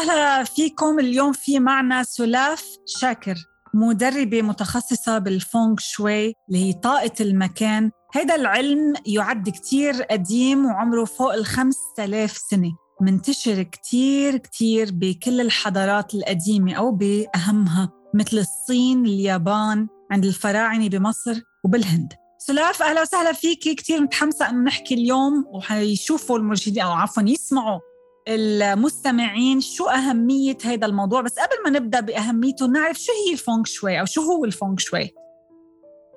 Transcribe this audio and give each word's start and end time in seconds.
وسهلا 0.00 0.44
فيكم. 0.44 0.98
اليوم 0.98 1.32
في 1.32 1.58
معنا 1.58 2.02
سلاف 2.02 2.64
شاكر 2.86 3.34
مدربة 3.74 4.42
متخصصة 4.42 5.18
بالفونغ 5.18 5.74
شوي 5.78 6.34
اللي 6.48 6.64
هي 6.64 6.72
طاقة 6.72 7.12
المكان. 7.20 7.90
هذا 8.14 8.34
العلم 8.34 8.94
يعد 9.06 9.48
كتير 9.48 10.02
قديم 10.02 10.66
وعمره 10.66 11.04
فوق 11.04 11.34
الخمس 11.34 11.76
آلاف 11.98 12.36
سنة. 12.50 12.72
منتشر 13.00 13.62
كتير 13.62 14.36
كتير 14.36 14.88
بكل 14.92 15.40
الحضارات 15.40 16.14
القديمة 16.14 16.74
أو 16.74 16.90
بأهمها 16.92 17.92
مثل 18.14 18.38
الصين 18.38 19.06
اليابان 19.06 19.88
عند 20.10 20.24
الفراعنة 20.24 20.88
بمصر 20.88 21.40
وبالهند. 21.64 22.12
سلاف 22.38 22.82
أهلا 22.82 23.02
وسهلا 23.02 23.32
فيكي. 23.32 23.74
كتير 23.74 24.00
متحمسة 24.00 24.50
أن 24.50 24.64
نحكي 24.64 24.94
اليوم 24.94 25.44
وحيشوفوا 25.46 26.38
المرشدين 26.38 26.82
أو 26.82 26.92
عفوا 26.92 27.22
يسمعوا 27.22 27.80
المستمعين 28.30 29.60
شو 29.60 29.84
أهمية 29.84 30.58
هذا 30.64 30.86
الموضوع؟ 30.86 31.20
بس 31.20 31.38
قبل 31.38 31.62
ما 31.64 31.78
نبدأ 31.78 32.00
بأهميته 32.00 32.66
نعرف 32.66 32.98
شو 32.98 33.12
هي 33.12 33.32
الفونغ 33.32 33.64
شوي 33.64 34.00
أو 34.00 34.04
شو 34.04 34.20
هو 34.22 34.44
الفونغ 34.44 34.76
شوي. 34.78 35.10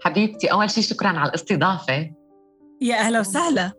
حبيبتي 0.02 0.52
أول 0.52 0.70
شيء 0.70 0.84
شكرا 0.84 1.08
على 1.08 1.30
الاستضافة. 1.30 2.12
يا 2.82 2.96
أهلا 2.96 3.20
وسهلا. 3.20 3.72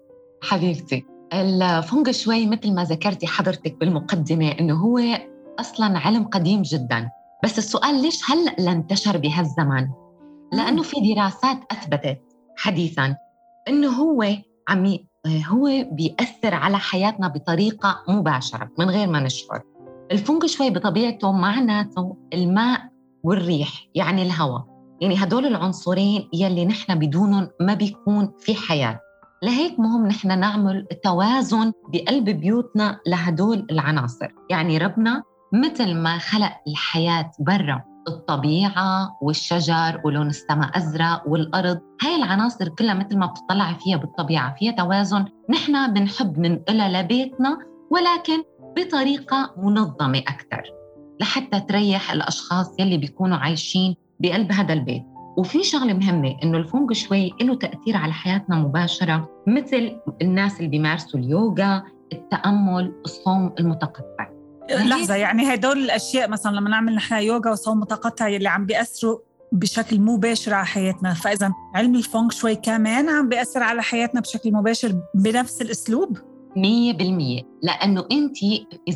حبيبتي 0.42 1.04
الفونغ 1.32 2.12
شوي 2.12 2.46
مثل 2.46 2.74
ما 2.74 2.84
ذكرتي 2.84 3.26
حضرتك 3.26 3.76
بالمقدمة 3.80 4.50
إنه 4.60 4.74
هو 4.74 5.00
أصلا 5.60 5.98
علم 5.98 6.24
قديم 6.24 6.62
جدا. 6.62 7.10
بس 7.44 7.58
السؤال 7.58 8.02
ليش 8.02 8.30
هلأ 8.30 8.54
لانتشر 8.58 9.18
بهالزمان؟ 9.18 9.90
لأنه 10.52 10.82
في 10.82 11.14
دراسات 11.14 11.58
أثبتت 11.70 12.20
حديثا 12.56 13.16
إنه 13.68 13.88
هو 13.88 14.26
عم 14.68 14.98
هو 15.26 15.68
بيأثر 15.92 16.54
على 16.54 16.78
حياتنا 16.78 17.28
بطريقة 17.28 18.02
مباشرة 18.08 18.70
من 18.78 18.90
غير 18.90 19.08
ما 19.08 19.20
نشعر. 19.20 19.62
الفونج 20.12 20.46
شوي 20.46 20.70
بطبيعته 20.70 21.32
معناته 21.32 22.16
الماء 22.34 22.80
والريح 23.22 23.88
يعني 23.94 24.22
الهواء. 24.22 24.64
يعني 25.00 25.24
هدول 25.24 25.46
العنصرين 25.46 26.28
يلي 26.32 26.64
نحن 26.66 26.94
بدونهم 26.94 27.48
ما 27.60 27.74
بيكون 27.74 28.32
في 28.38 28.54
حياة. 28.54 29.00
لهيك 29.42 29.80
مهم 29.80 30.06
نحن 30.06 30.38
نعمل 30.38 30.86
توازن 31.04 31.72
بقلب 31.88 32.24
بيوتنا 32.30 33.00
لهدول 33.06 33.66
العناصر. 33.70 34.28
يعني 34.50 34.78
ربنا 34.78 35.22
مثل 35.52 35.94
ما 35.94 36.18
خلق 36.18 36.52
الحياة 36.68 37.30
برا 37.38 37.93
الطبيعة 38.08 39.18
والشجر 39.22 40.00
ولون 40.04 40.26
السماء 40.26 40.78
أزرق 40.78 41.22
والأرض. 41.26 41.80
هاي 42.02 42.16
العناصر 42.16 42.68
كلها 42.68 42.94
مثل 42.94 43.18
ما 43.18 43.26
بتطلع 43.26 43.72
فيها 43.72 43.96
بالطبيعة 43.96 44.54
فيها 44.54 44.72
توازن. 44.72 45.24
نحن 45.50 45.92
بنحب 45.92 46.38
ننقلها 46.38 47.02
لبيتنا 47.02 47.58
ولكن 47.90 48.42
بطريقة 48.76 49.54
منظمة 49.56 50.18
أكثر 50.18 50.62
لحتى 51.20 51.60
تريح 51.60 52.12
الأشخاص 52.12 52.74
يلي 52.78 52.96
بيكونوا 52.96 53.36
عايشين 53.36 53.96
بقلب 54.20 54.52
هذا 54.52 54.72
البيت. 54.72 55.02
وفي 55.36 55.62
شغلة 55.62 55.92
مهمة 55.92 56.36
إنه 56.42 56.58
الفونج 56.58 56.92
شوي 56.92 57.32
له 57.42 57.54
تأثير 57.54 57.96
على 57.96 58.12
حياتنا 58.12 58.56
مباشرة 58.56 59.28
مثل 59.46 60.00
الناس 60.22 60.58
اللي 60.58 60.68
بيمارسوا 60.68 61.20
اليوغا 61.20 61.82
التأمل 62.12 62.92
الصوم 63.04 63.54
المتقطع. 63.60 64.33
لحظة 64.70 65.14
يعني 65.14 65.54
هدول 65.54 65.78
الأشياء 65.78 66.30
مثلا 66.30 66.56
لما 66.56 66.70
نعمل 66.70 66.94
نحن 66.94 67.14
يوغا 67.14 67.50
وصوم 67.50 67.80
متقطع 67.80 68.28
اللي 68.28 68.48
عم 68.48 68.66
بيأثروا 68.66 69.18
بشكل 69.52 70.00
مباشر 70.00 70.54
على 70.54 70.66
حياتنا. 70.66 71.14
فإذا 71.14 71.52
علم 71.74 71.94
الفونغ 71.94 72.30
شوي 72.30 72.54
كمان 72.54 73.08
عم 73.08 73.28
بيأثر 73.28 73.62
على 73.62 73.82
حياتنا 73.82 74.20
بشكل 74.20 74.52
مباشر 74.52 74.94
بنفس 75.14 75.62
الأسلوب؟ 75.62 76.18
مية 76.56 76.92
بالمية. 76.92 77.42
لأنه 77.62 78.06
أنت 78.12 78.36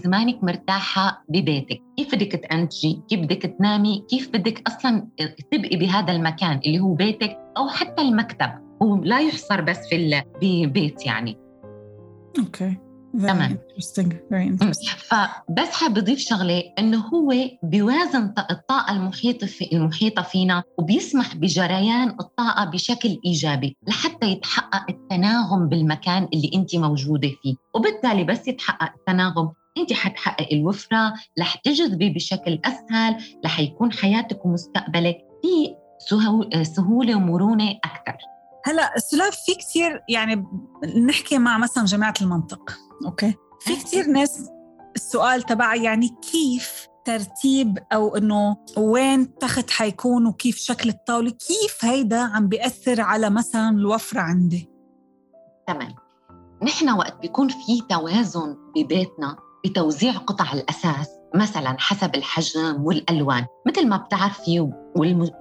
زمانك 0.04 0.44
مرتاحة 0.44 1.24
ببيتك. 1.28 1.82
كيف 1.96 2.14
بدك 2.14 2.32
تأنتجي؟ 2.32 3.02
كيف 3.08 3.20
بدك 3.20 3.54
تنامي؟ 3.58 4.04
كيف 4.10 4.28
بدك 4.28 4.62
أصلا 4.66 5.08
تبقي 5.52 5.76
بهذا 5.76 6.12
المكان 6.12 6.60
اللي 6.66 6.80
هو 6.80 6.94
بيتك 6.94 7.38
أو 7.56 7.68
حتى 7.68 8.02
المكتب؟ 8.02 8.50
هو 8.82 8.96
لا 8.96 9.20
يحصر 9.20 9.60
بس 9.60 9.78
في 9.88 10.22
البيت 10.42 11.06
يعني. 11.06 11.38
أوكي. 12.38 12.76
تمام. 13.12 13.58
فبس 14.98 15.70
حاب 15.72 15.98
أضيف 15.98 16.18
شغلة 16.18 16.62
إنه 16.78 16.98
هو 16.98 17.34
بيوازن 17.62 18.34
الطاقة 18.50 18.92
المحيطة 18.92 19.46
في 19.46 19.72
المحيطة 19.72 20.22
فينا 20.22 20.62
وبيسمح 20.78 21.36
بجريان 21.36 22.08
الطاقة 22.08 22.64
بشكل 22.64 23.20
إيجابي 23.24 23.76
لحتى 23.88 24.26
يتحقق 24.26 24.90
التناغم 24.90 25.68
بالمكان 25.68 26.28
اللي 26.34 26.50
انت 26.54 26.76
موجودة 26.76 27.28
فيه. 27.42 27.54
وبالتالي 27.74 28.24
بس 28.24 28.48
يتحقق 28.48 28.92
التناغم 28.98 29.52
انت 29.78 29.92
حتحققي 29.92 30.56
الوفرة 30.56 31.14
رح 31.40 31.54
تجذبي 31.54 32.10
بشكل 32.10 32.60
أسهل 32.64 33.16
رح 33.44 33.60
يكون 33.60 33.92
حياتك 33.92 34.46
ومستقبلك 34.46 35.18
في 35.42 35.74
سهولة 36.62 37.14
ومرونة 37.16 37.70
أكثر 37.70 38.16
هلا 38.68 38.96
السلاف 38.96 39.36
في 39.46 39.54
كثير 39.54 40.02
يعني 40.08 40.46
نحكي 41.06 41.38
مع 41.38 41.58
مثلا 41.58 41.84
جماعة 41.84 42.14
المنطق 42.22 42.70
أوكي؟ 43.06 43.34
في 43.60 43.76
كثير 43.76 44.06
ناس 44.06 44.50
السؤال 44.96 45.42
تبع 45.42 45.74
يعني 45.74 46.08
كيف 46.32 46.86
ترتيب 47.04 47.78
أو 47.92 48.16
إنه 48.16 48.56
وين 48.76 49.38
تخت 49.38 49.70
حيكون 49.70 50.26
وكيف 50.26 50.56
شكل 50.56 50.88
الطاولة؟ 50.88 51.30
كيف 51.30 51.84
هيدا 51.84 52.20
عم 52.20 52.48
بيأثر 52.48 53.00
على 53.00 53.30
مثلا 53.30 53.70
الوفرة 53.70 54.20
عندي؟ 54.20 54.70
تمام. 55.66 55.94
نحن 56.62 56.90
وقت 56.90 57.20
بيكون 57.20 57.48
في 57.48 57.80
توازن 57.90 58.56
ببيتنا 58.76 59.36
بتوزيع 59.64 60.12
قطع 60.12 60.52
الأساس 60.52 61.08
مثلا 61.34 61.76
حسب 61.78 62.14
الحجم 62.14 62.84
والألوان 62.84 63.46
مثل 63.66 63.88
ما 63.88 63.96
بتعرفي 63.96 64.70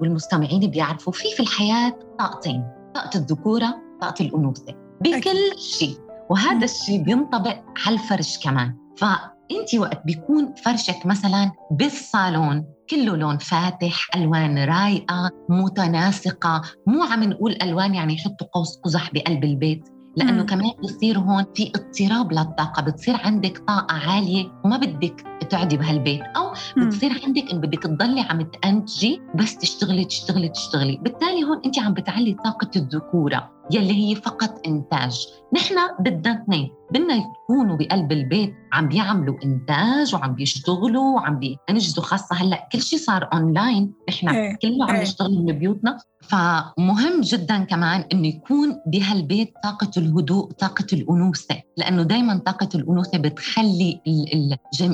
والمستمعين 0.01 0.71
بيعرفوا 0.71 1.13
في 1.13 1.31
في 1.35 1.39
الحياة 1.39 1.99
طاقتين. 2.19 2.76
طاقه 2.97 3.17
الذكورة 3.17 3.75
طاقه 4.01 4.25
الأنوثة 4.25 4.73
بكل 5.01 5.59
شيء. 5.59 5.97
وهذا 6.29 6.65
الشيء 6.65 7.03
بينطبق 7.03 7.57
على 7.85 7.95
الفرش 7.95 8.39
كمان. 8.43 8.75
فانت 8.97 9.75
وقت 9.75 10.05
بيكون 10.05 10.53
فرشك 10.53 11.05
مثلا 11.05 11.51
بالصالون 11.71 12.65
كله 12.89 13.15
لون 13.15 13.37
فاتح 13.37 14.07
ألوان 14.15 14.57
رايقة 14.57 15.31
متناسقة 15.49 16.61
مو 16.87 17.03
عم 17.03 17.23
نقول 17.23 17.57
ألوان 17.61 17.95
يعني 17.95 18.13
يحطوا 18.13 18.47
قوس 18.53 18.79
قزح 18.83 19.13
بقلب 19.13 19.43
البيت. 19.43 19.89
لأنه 20.17 20.41
مم. 20.41 20.45
كمان 20.45 20.71
بصير 20.83 21.19
هون 21.19 21.45
في 21.55 21.71
اضطراب 21.75 22.31
للطاقة 22.31 22.81
بتصير 22.81 23.15
عندك 23.15 23.57
طاقة 23.57 23.95
عالية 23.95 24.51
وما 24.65 24.77
بدك 24.77 25.23
تقعدي 25.49 25.77
بهالبيت 25.77 26.21
أو 26.21 26.53
بتصير 26.77 27.21
عندك 27.25 27.51
ان 27.51 27.61
بدك 27.61 27.83
تضلي 27.83 28.21
عم 28.21 28.41
تنتجي 28.41 29.21
بس 29.35 29.57
تشتغلي 29.57 30.05
تشتغلي 30.05 30.49
تشتغلي. 30.49 30.99
بالتالي 31.01 31.43
هون 31.43 31.61
انت 31.65 31.79
عم 31.79 31.93
بتعلي 31.93 32.33
طاقة 32.33 32.69
الذكورة. 32.75 33.56
يلي 33.71 33.93
هي 33.93 34.15
فقط 34.15 34.67
إنتاج 34.67 35.27
نحن 35.53 35.75
بدنا 35.99 36.43
اثنين 36.43 36.69
بدنا 36.91 37.15
يكونوا 37.15 37.77
بقلب 37.77 38.11
البيت 38.11 38.53
عم 38.73 38.87
بيعملوا 38.87 39.37
إنتاج 39.43 40.15
وعم 40.15 40.35
بيشتغلوا 40.35 41.15
وعم 41.15 41.39
بينجزوا 41.39 42.03
خاصة 42.03 42.35
هلأ 42.35 42.69
كل 42.71 42.81
شيء 42.81 42.99
صار 42.99 43.29
اونلاين 43.33 43.93
نحن 44.09 44.55
كله 44.55 44.85
عم. 44.89 44.95
نشتغل 44.95 45.45
من 45.45 45.59
بيوتنا 45.59 45.97
فمهم 46.21 47.21
جدا 47.21 47.63
كمان 47.63 48.05
إنه 48.13 48.27
يكون 48.27 48.79
بهالبيت 48.87 49.53
طاقة 49.63 49.91
الهدوء 49.97 50.51
طاقة 50.51 50.87
الأنوثة 50.93 51.61
لأنه 51.77 52.03
دائما 52.03 52.37
طاقة 52.37 52.69
الأنوثة 52.75 53.17
بتخلي. 53.17 54.01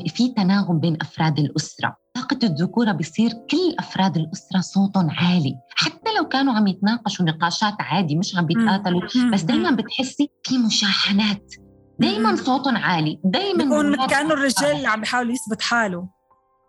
في 0.08 0.34
تناغم 0.38 0.80
بين 0.80 0.98
أفراد 1.02 1.40
الأسرة 1.40 2.03
طاقة 2.16 2.40
الذكورة 2.44 2.92
بصير 2.92 3.32
كل 3.32 3.76
أفراد 3.80 4.18
الأسرة 4.18 4.62
صوتهم 4.62 5.10
عالي. 5.10 5.56
حتى 5.76 6.14
لو 6.18 6.28
كانوا 6.28 6.54
عم 6.54 6.68
يتناقشوا 6.68 7.26
نقاشات 7.26 7.74
عادي 7.80 8.16
مش 8.16 8.38
عم 8.38 8.46
بيتقاتلوا 8.46 9.02
بس 9.34 9.42
دايما 9.42 9.72
بتحسي 9.72 10.30
في 10.44 10.58
مشاحنات. 10.58 11.54
دايما 12.00 12.36
صوتهم 12.36 12.78
عالي. 12.78 13.20
دايما 13.24 13.64
بيكون 13.64 14.08
كانوا 14.08 14.32
الرجال 14.32 14.72
اللي 14.72 14.88
عم 14.88 15.00
بيحاول 15.00 15.32
يثبت 15.32 15.62
حاله. 15.62 16.10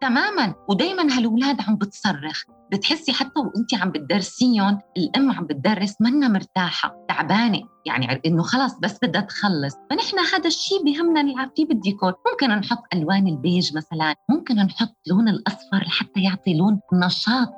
تماما. 0.04 0.54
ودائما 0.68 1.16
هالولاد 1.16 1.60
عم 1.68 1.76
بتصرخ. 1.76 2.44
بتحسي 2.72 3.12
حتى 3.12 3.40
وانت 3.40 3.74
عم 3.74 3.90
بتدرسيهم 3.90 4.78
الأم 4.96 5.30
عم 5.30 5.46
بتدرس 5.46 6.00
منا 6.00 6.28
مرتاحة 6.28 6.96
تعبانة. 7.08 7.60
يعني 7.86 8.20
إنه 8.26 8.42
خلص 8.42 8.74
بس 8.82 8.98
بدها 9.02 9.20
تخلص. 9.20 9.74
فنحن 9.90 10.18
هذا 10.18 10.46
الشيء 10.46 10.84
بهمنا 10.84 11.22
نلعب 11.22 11.50
فيه 11.56 11.66
بالديكور. 11.66 12.14
ممكن 12.30 12.48
نحط 12.48 12.82
ألوان 12.94 13.28
البيج 13.28 13.76
مثلا. 13.76 14.14
ممكن 14.30 14.56
نحط 14.56 14.96
لون 15.06 15.28
الأصفر 15.28 15.84
حتى 15.88 16.20
يعطي 16.20 16.54
لون 16.54 16.80
نشاط 16.92 17.52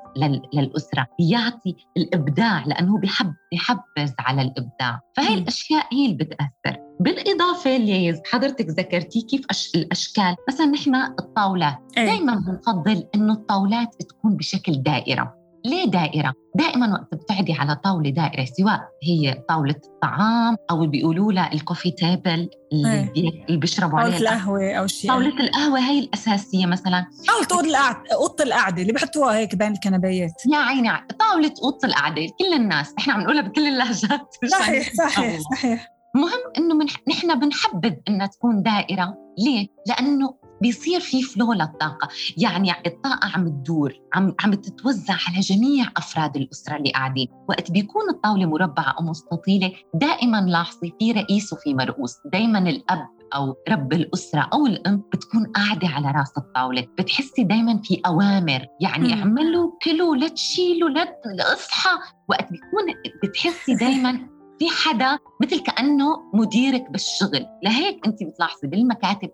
للأسرة. 0.55 1.07
يعطي 1.19 1.77
الإبداع 1.97 2.65
لأنه 2.67 2.99
بحب 2.99 3.35
بحفز 3.53 4.15
على 4.19 4.43
الإبداع. 4.43 5.01
فهي 5.17 5.35
الأشياء 5.35 5.87
هي 5.93 6.07
اللي 6.07 6.17
بتأثر. 6.17 6.86
بالإضافة 7.01 7.77
اللي 7.77 8.23
حضرتك 8.27 8.67
ذكرتي 8.69 9.21
كيف 9.21 9.47
أش... 9.51 9.73
الأشكال. 9.75 10.37
مثلا 10.49 10.67
نحن 10.67 10.95
الطاولات 10.95 11.79
إيه. 11.99 12.07
دائما 12.07 12.35
بنفضل 12.35 13.07
إنه 13.15 13.33
الطاولات 13.33 13.95
تكون 14.01 14.37
بشكل 14.37 14.83
دائرة. 14.83 15.35
ليه 15.65 15.85
دائرة؟ 15.85 16.33
دائما 16.55 16.93
وقت 16.93 17.15
بتعدي 17.15 17.53
على 17.53 17.77
طاولة 17.77 18.11
دائرة 18.11 18.45
سواء 18.45 18.81
هي 19.03 19.43
طاولة 19.49 19.75
الطعام 19.85 20.57
أو 20.71 20.87
بيقولوا 20.87 21.33
لها 21.33 21.53
الكوفي 21.53 21.91
تيبل 21.91 22.49
اللي, 22.73 23.11
إيه. 23.17 23.45
اللي 23.47 23.59
بيشربوا 23.59 23.99
عليها 23.99 24.19
طاولة 24.19 24.35
القهوة 24.35 24.73
أو 24.73 24.87
شيء. 24.87 25.11
طاولة 25.11 25.41
القهوة 25.41 25.79
هي 25.79 25.99
الأساسية 25.99 26.67
مثلا. 26.67 27.07
طاولة 27.27 27.47
أوضة 27.53 27.69
القعدة 27.69 28.03
أوضة 28.15 28.45
القعدة 28.45 28.83
اللي 28.83 28.93
بيحطوها 28.93 29.37
هيك 29.37 29.55
بين 29.55 29.73
الكنبيات. 29.73 30.43
يا 30.53 30.59
عيني 30.59 30.91
طاولة 31.19 31.55
أوضة 31.63 31.89
القعدة 31.89 32.23
كل 32.39 32.55
الناس. 32.57 32.95
نحن 32.99 33.11
عم 33.11 33.21
نقولها 33.21 33.43
بكل 33.43 33.67
اللهجات. 33.67 34.35
صحيح 34.51 34.93
صحيح 34.95 35.41
صحيح. 35.53 35.96
مهم 36.17 36.53
إنه 36.59 36.75
من 36.75 36.87
نحن 37.09 37.39
بنحبذ 37.39 37.95
إنها 38.09 38.27
تكون 38.27 38.63
دائرة. 38.63 39.15
ليه؟ 39.39 39.69
لأنه 39.87 40.35
بيصير 40.63 41.01
في 41.01 41.23
فلو 41.23 41.53
للطاقة. 41.53 42.09
يعني 42.37 42.73
الطاقة 42.87 43.31
عم 43.35 43.49
تدور 43.49 43.95
عم 44.15 44.35
عم 44.41 44.55
تتوزع 44.55 45.17
على 45.29 45.41
جميع 45.41 45.87
أفراد 45.97 46.37
الأسرة 46.37 46.77
اللي 46.77 46.91
قاعدين. 46.91 47.29
وقت 47.49 47.71
بيكون 47.71 48.11
الطاولة 48.11 48.47
مربعة 48.47 48.95
أو 49.01 49.05
مستطيلة 49.05 49.73
دائما 49.95 50.41
لاحظي 50.41 50.93
في 50.99 51.13
رئيس 51.13 51.53
وفي 51.53 51.75
مرؤوس. 51.75 52.15
دائما 52.33 52.59
الأب 52.59 53.09
أو 53.35 53.55
رب 53.69 53.93
الأسرة 53.93 54.49
أو 54.53 54.67
الأم 54.67 55.03
بتكون 55.13 55.47
قاعدة 55.47 55.89
على 55.89 56.11
رأس 56.11 56.39
الطاولة. 56.39 56.87
بتحسي 56.99 57.45
دايما 57.45 57.81
في 57.83 58.01
أوامر. 58.07 58.67
يعني 58.81 59.15
اعملوا 59.15 59.71
كلوا 59.83 60.17
لا 60.17 60.29
تشيلوا 60.29 60.89
لا 60.89 61.53
أصحى. 61.53 61.99
وقت 62.29 62.51
بيكون 62.51 62.85
بتحسي 63.23 63.75
دايما 63.75 64.36
في 64.59 64.69
حدا 64.71 65.19
مثل 65.43 65.61
كأنه 65.61 66.07
مديرك 66.35 66.91
بالشغل. 66.91 67.47
لهيك 67.65 68.07
انت 68.07 68.23
بتلاحظي 68.23 68.69
بالمكاتب 68.69 69.31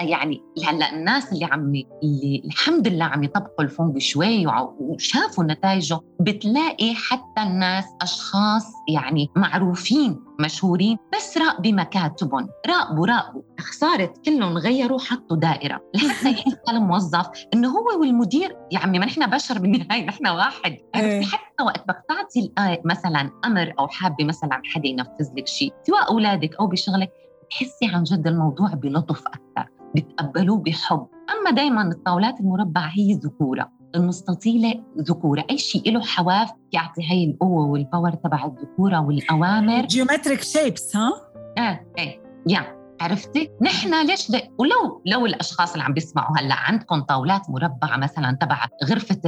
يعني 0.00 0.42
هلا 0.66 0.92
الناس 0.94 1.32
اللي 1.32 1.44
عم 1.44 1.72
اللي 2.02 2.42
الحمد 2.44 2.88
لله 2.88 3.04
عم 3.04 3.22
يطبقوا 3.24 3.64
الفونج 3.64 3.98
شوي 3.98 4.46
وشافوا 4.78 5.44
نتائجه 5.44 6.00
بتلاقي 6.20 6.94
حتى 6.94 7.42
الناس 7.42 7.84
أشخاص 8.02 8.66
يعني 8.88 9.28
معروفين. 9.36 10.25
مشهورين 10.40 10.98
بس 11.14 11.38
راقبي 11.38 11.72
مكاتبهم 11.72 12.48
راقبوا 12.66 13.06
راقبوا 13.06 13.42
خسارة 13.60 14.14
كلهم 14.24 14.58
غيروا 14.58 14.98
حطوا 14.98 15.36
دائرة. 15.36 15.80
لحتى 15.94 16.30
يحس 16.30 16.56
الموظف 16.68 17.26
إنه 17.54 17.68
هو 17.68 18.00
والمدير. 18.00 18.56
يا 18.72 18.78
عمي 18.78 18.98
ما 18.98 19.06
نحن 19.06 19.30
بشر 19.30 19.58
بالنهاية 19.58 20.06
نحن 20.06 20.26
واحد. 20.26 20.78
حتى 21.24 21.64
وقت 21.64 21.84
بدك 21.88 22.02
تعطي 22.08 22.52
مثلا 22.84 23.30
أمر 23.44 23.74
أو 23.78 23.88
حابة 23.88 24.24
مثلا 24.24 24.62
حدا 24.64 24.88
ينفذ 24.88 25.32
لك 25.36 25.46
شيء 25.46 25.72
سواء 25.82 26.10
أولادك 26.10 26.56
أو 26.60 26.66
بشغلك 26.66 27.12
بتحسي 27.46 27.86
عن 27.94 28.02
جد 28.02 28.26
الموضوع 28.26 28.68
بلطف 28.68 29.26
أكثر 29.26 29.70
بتقبلوه 29.96 30.58
بحب. 30.58 31.06
أما 31.30 31.50
دائما 31.50 31.82
الطاولات 31.82 32.40
المربعه 32.40 32.90
هي 32.94 33.12
ذكورة. 33.12 33.75
المستطيلة 33.96 34.84
ذكورة 34.98 35.44
أي 35.50 35.58
شيء 35.58 35.92
له 35.92 36.00
حواف 36.00 36.50
يعطي 36.72 37.02
هي 37.10 37.24
القوة 37.24 37.66
وال 37.66 37.79
power 37.79 38.10
تبع 38.10 38.44
الذكورة 38.44 39.00
والأوامر 39.00 39.86
geometric 39.86 40.42
shapes 40.42 40.96
ها؟ 40.96 41.12
إيه 41.58 41.86
إيه. 41.98 42.22
يا 42.46 42.76
عرفتي؟ 43.00 43.50
نحن 43.62 44.06
ليش 44.06 44.30
دي؟ 44.30 44.50
ولو 44.58 45.02
لو 45.06 45.26
الأشخاص 45.26 45.72
اللي 45.72 45.84
عم 45.84 45.92
بيسمعوا 45.92 46.38
هلأ 46.38 46.54
عندكم 46.54 47.00
طاولات 47.00 47.50
مربعة 47.50 47.96
مثلا 47.96 48.38
تبع 48.40 48.66
غرفة 48.84 49.20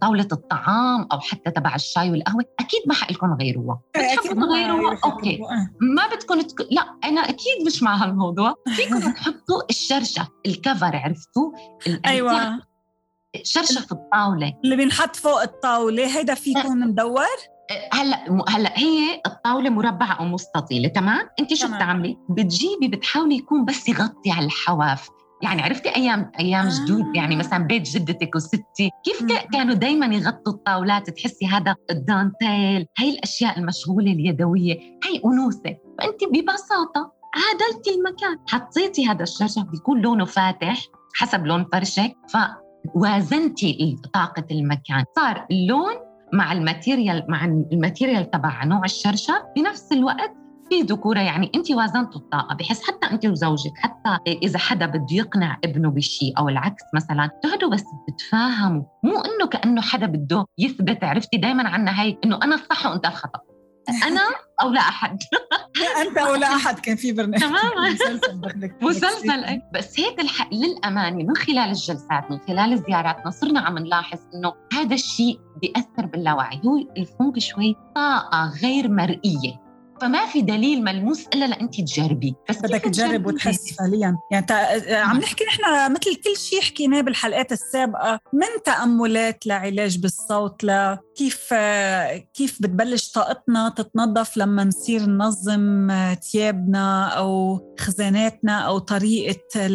طاولة 0.00 0.28
الطعام 0.32 1.08
أو 1.12 1.20
حتى 1.20 1.50
تبع 1.50 1.74
الشاي 1.74 2.10
والقهوة، 2.10 2.44
أكيد 2.60 2.80
ما 2.86 2.94
حقلكم 2.94 3.34
غيروها، 3.34 3.80
أكيد 3.96 4.42
غيروها؟ 4.42 4.98
أوكي. 5.04 5.40
ما 5.80 6.06
بدكم 6.06 6.40
تك... 6.40 6.66
لا 6.70 6.82
أنا 7.04 7.20
أكيد 7.20 7.66
مش 7.66 7.82
مع 7.82 7.96
هالموضوع، 7.96 8.54
فيكم 8.76 9.00
تحطوا 9.12 9.62
الشرشة، 9.70 10.28
الكفر 10.46 10.96
عرفتوا؟ 10.96 11.52
أيوه. 12.06 12.71
شرشه 13.42 13.80
في 13.80 13.92
الطاولة. 13.92 14.52
اللي 14.64 14.76
بينحط 14.76 15.16
فوق 15.16 15.42
الطاولة 15.42 16.18
هيدا 16.18 16.34
في 16.34 16.50
يكون 16.50 16.80
مدور 16.80 17.26
هلأ 17.92 18.44
هلأ 18.48 18.78
هي 18.78 19.22
الطاولة 19.26 19.70
مربعة 19.70 20.12
أو 20.12 20.24
مستطيلة 20.24 20.88
تمام؟ 20.88 21.28
أنت 21.40 21.54
شو 21.54 21.66
بتعملي؟ 21.66 22.18
بتجيبي 22.30 22.88
بتحاولي 22.88 23.36
يكون 23.36 23.64
بس 23.64 23.88
يغطي 23.88 24.30
على 24.30 24.46
الحواف. 24.46 25.08
يعني 25.42 25.62
عرفتي 25.62 25.96
أيام 25.96 26.32
أيام 26.40 26.66
آه. 26.66 26.70
جدود؟ 26.70 27.16
يعني 27.16 27.36
مثلا 27.36 27.58
بيت 27.58 27.82
جدتك 27.82 28.34
وستي 28.34 28.90
كيف 29.04 29.22
كانوا 29.52 29.74
دائما 29.74 30.06
يغطوا 30.06 30.52
الطاولات؟ 30.52 31.10
تحسي 31.10 31.46
هذا 31.46 31.74
الدانتيل 31.90 32.86
هي 32.98 33.10
الأشياء 33.10 33.58
المشغولة 33.58 34.12
اليدوية 34.12 34.74
هي 35.04 35.20
أنوثة. 35.24 35.76
فأنت 35.98 36.24
ببساطة 36.24 37.12
عادلتي 37.34 37.90
المكان. 37.90 38.38
حطيتي 38.48 39.06
هذا 39.06 39.22
الشرشف 39.22 39.62
بيكون 39.62 40.00
لونه 40.00 40.24
فاتح 40.24 40.82
حسب 41.14 41.46
لون 41.46 41.66
فرشك 41.72 42.16
فوازنتي 42.94 43.96
طاقه 44.14 44.44
المكان. 44.50 45.04
صار 45.16 45.46
اللون 45.50 45.94
مع 46.32 46.52
ال 46.52 46.60
material 46.60 47.24
مع 47.28 47.44
ال 47.44 47.54
material 47.54 48.30
تبع 48.30 48.64
نوع 48.64 48.84
الشرشف 48.84 49.42
بنفس 49.56 49.92
الوقت 49.92 50.32
في 50.70 50.80
ذكورة. 50.80 51.20
يعني 51.20 51.52
أنت 51.54 51.70
وازنتوا 51.70 52.20
الطاقة 52.20 52.54
بحيث 52.54 52.82
حتى 52.82 53.06
أنت 53.10 53.26
وزوجك 53.26 53.72
حتى 53.76 54.18
إذا 54.42 54.58
حدا 54.58 54.86
بده 54.86 55.06
يقنع 55.10 55.58
ابنه 55.64 55.90
بشيء 55.90 56.38
أو 56.38 56.48
العكس 56.48 56.82
مثلا 56.94 57.30
تقعدوا 57.42 57.70
بس 57.70 57.84
بتفاهموا. 58.08 58.82
مو 59.04 59.12
إنه 59.18 59.46
كأنه 59.46 59.80
حدا 59.80 60.06
بده 60.06 60.44
يثبت 60.58 61.04
عرفتي؟ 61.04 61.36
دايما 61.36 61.68
عنا 61.68 62.02
هي 62.02 62.16
إنه 62.24 62.38
أنا 62.42 62.54
الصح 62.54 62.86
وأنت 62.86 63.06
الخطأ. 63.06 63.51
أنا 63.88 64.20
أو 64.62 64.70
لا 64.70 64.80
أحد. 64.80 65.18
أنت 66.00 66.18
أو 66.18 66.34
لا 66.34 66.46
أحد 66.46 66.78
كان 66.78 66.96
في 66.96 67.12
برنامج. 67.12 67.40
تماما. 67.40 67.96
مسلسل 68.82 69.62
بس 69.74 70.00
هيك 70.00 70.20
الحق 70.20 70.54
للأمانة 70.54 71.16
من 71.16 71.36
خلال 71.36 71.58
الجلسات 71.58 72.30
من 72.30 72.38
خلال 72.48 72.82
زياراتنا 72.88 73.30
صرنا 73.30 73.60
عم 73.60 73.78
نلاحظ 73.78 74.18
إنه 74.34 74.54
هذا 74.72 74.94
الشيء 74.94 75.40
بيأثر 75.62 76.06
باللاوعي. 76.06 76.60
هو 76.66 76.78
الفونك 76.96 77.38
شوي 77.38 77.76
طاقة 77.94 78.52
غير 78.62 78.88
مرئية. 78.88 79.62
فما 80.00 80.26
في 80.26 80.42
دليل 80.42 80.84
ملموس 80.84 81.26
إلا 81.34 81.44
لانت 81.44 81.80
تجربي. 81.80 82.34
بس 82.48 82.58
بدك 82.58 82.80
تجرب 82.80 83.26
وتحس 83.26 83.76
فعليا. 83.78 84.16
يعني 84.30 84.46
عم 84.90 85.18
نحكي 85.18 85.44
نحن 85.44 85.92
مثل 85.92 86.14
كل 86.14 86.36
شيء 86.36 86.60
حكيناه 86.60 87.00
بالحلقات 87.00 87.52
السابقة. 87.52 88.20
من 88.32 88.62
تأملات 88.64 89.46
لعلاج 89.46 89.98
بالصوت 89.98 90.64
لكيف 90.64 91.02
كيف 91.16 91.54
بتبلش 92.60 93.10
طاقتنا 93.12 93.68
تتنظف 93.68 94.36
لما 94.36 94.64
نصير 94.64 95.06
ننظم 95.06 95.88
ثيابنا 96.30 97.08
أو 97.08 97.60
خزاناتنا 97.80 98.58
أو 98.58 98.78
طريقة 98.78 99.66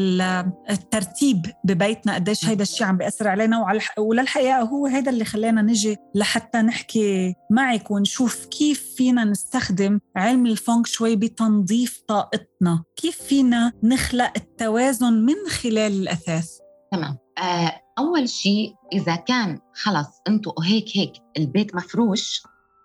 الترتيب 0.69 1.45
ببيتنا 1.63 2.15
قديش 2.15 2.45
هيدا 2.45 2.63
الشيء 2.63 2.87
عم 2.87 2.97
بيأثر 2.97 3.27
علينا. 3.27 3.79
وللحقيقة 3.97 4.61
هو 4.61 4.85
هيدا 4.85 5.11
اللي 5.11 5.25
خلانا 5.25 5.61
نجي 5.61 5.97
لحتى 6.15 6.57
نحكي 6.57 7.35
معك 7.51 7.91
ونشوف 7.91 8.45
كيف 8.45 8.93
فينا 8.95 9.23
نستخدم 9.23 9.99
علم 10.15 10.45
الفونغ 10.45 10.83
شوي 10.85 11.15
بتنظيف 11.15 12.01
طاقتنا. 12.07 12.83
كيف 12.95 13.21
فينا 13.21 13.71
نخلق 13.83 14.31
التوازن 14.35 15.13
من 15.13 15.35
خلال 15.49 16.01
الأثاث. 16.01 16.49
تمام. 16.91 17.17
آه، 17.37 17.86
أول 17.99 18.29
شيء 18.29 18.75
إذا 18.93 19.15
كان 19.15 19.59
خلص 19.73 20.21
أنتوا 20.27 20.53
هيك 20.63 20.97
هيك 20.97 21.13
البيت 21.37 21.75
مفروش 21.75 22.41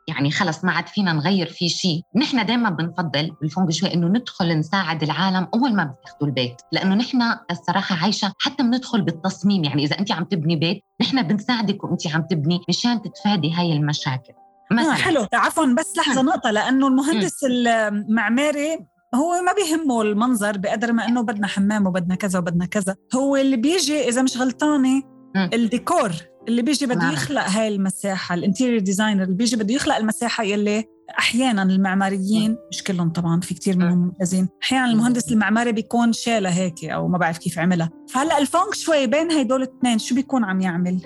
يعني 0.09 0.31
خلص 0.31 0.65
ما 0.65 0.73
عاد 0.73 0.87
فينا 0.87 1.13
نغير 1.13 1.47
فيه 1.47 1.69
شيء 1.69 2.03
نحن 2.17 2.47
دائما 2.47 2.71
بنفضل 2.71 3.31
بالفونغ 3.41 3.71
شوي 3.71 3.95
إنه 3.95 4.07
ندخل 4.07 4.59
نساعد 4.59 5.03
العالم 5.03 5.49
أول 5.55 5.75
ما 5.75 5.85
بتاخذوا 5.85 6.29
البيت 6.29 6.63
لأنه 6.73 6.95
نحن 6.95 7.23
الصراحة 7.51 7.97
عايشة 8.03 8.33
حتى 8.39 8.63
بندخل 8.63 9.03
بالتصميم 9.03 9.65
يعني 9.65 9.85
إذا 9.85 9.99
انت 9.99 10.13
عم 10.13 10.25
تبني 10.25 10.57
بيت 10.57 10.85
نحن 11.01 11.23
بنساعدك 11.23 11.85
وانت 11.85 12.07
عم 12.07 12.23
تبني 12.23 12.61
مشان 12.69 13.03
تتفادي 13.03 13.53
هاي 13.53 13.73
المشاكل. 13.73 14.33
مثلا 14.71 14.93
آه 14.93 14.95
حلو 14.95 15.27
عفوا 15.35 15.75
بس 15.79 15.97
لحظة 15.97 16.23
نقطة 16.23 16.51
لأنه 16.51 16.89
المهندس 16.89 17.45
المعماري 17.45 18.79
هو 19.15 19.43
ما 19.43 19.53
بيهمه 19.53 20.03
المنظر 20.03 20.59
بقدر 20.59 20.93
ما 20.93 21.09
إنه 21.09 21.23
بدنا 21.23 21.47
حمام 21.47 21.87
وبدنا 21.87 22.15
كذا 22.15 22.39
وبدنا 22.39 22.67
كذا. 22.67 22.97
هو 23.15 23.37
اللي 23.37 23.57
بيجي 23.57 24.09
إذا 24.09 24.23
مش 24.23 24.37
غلطانة 24.37 25.03
الديكور 25.37 26.13
اللي 26.49 26.63
بيجي 26.63 26.87
بده 26.87 27.13
يخلق 27.13 27.43
هاي 27.43 27.69
المساحة 27.69 28.35
ال 28.35 28.40
interior 28.40 28.81
designer 28.81 29.23
اللي 29.23 29.35
بيجي 29.35 29.57
بده 29.57 29.75
يخلق 29.75 29.97
المساحة 29.97 30.45
يلي 30.45 30.85
أحيانا 31.19 31.63
المعماريين 31.63 32.57
مش 32.71 32.83
كلهم 32.83 33.11
طبعا 33.11 33.41
في 33.41 33.55
كتير 33.55 33.77
منهم 33.77 33.99
ممتازين. 33.99 34.49
أحيانا 34.63 34.87
المهندس 34.87 35.33
المعماري 35.33 35.73
بيكون 35.73 36.13
شاله 36.13 36.51
هيك 36.51 36.85
أو 36.85 37.09
ما 37.09 37.19
بعرف 37.19 37.39
كيف 37.39 37.59
عملها. 37.59 37.91
فهلأ 38.09 38.39
الفونج 38.39 38.75
شوي 38.75 39.07
بين 39.07 39.33
هدول 39.33 39.63
الاثنين 39.63 39.99
شو 39.99 40.15
بيكون 40.15 40.45
عم 40.45 40.61
يعمل؟ 40.61 41.01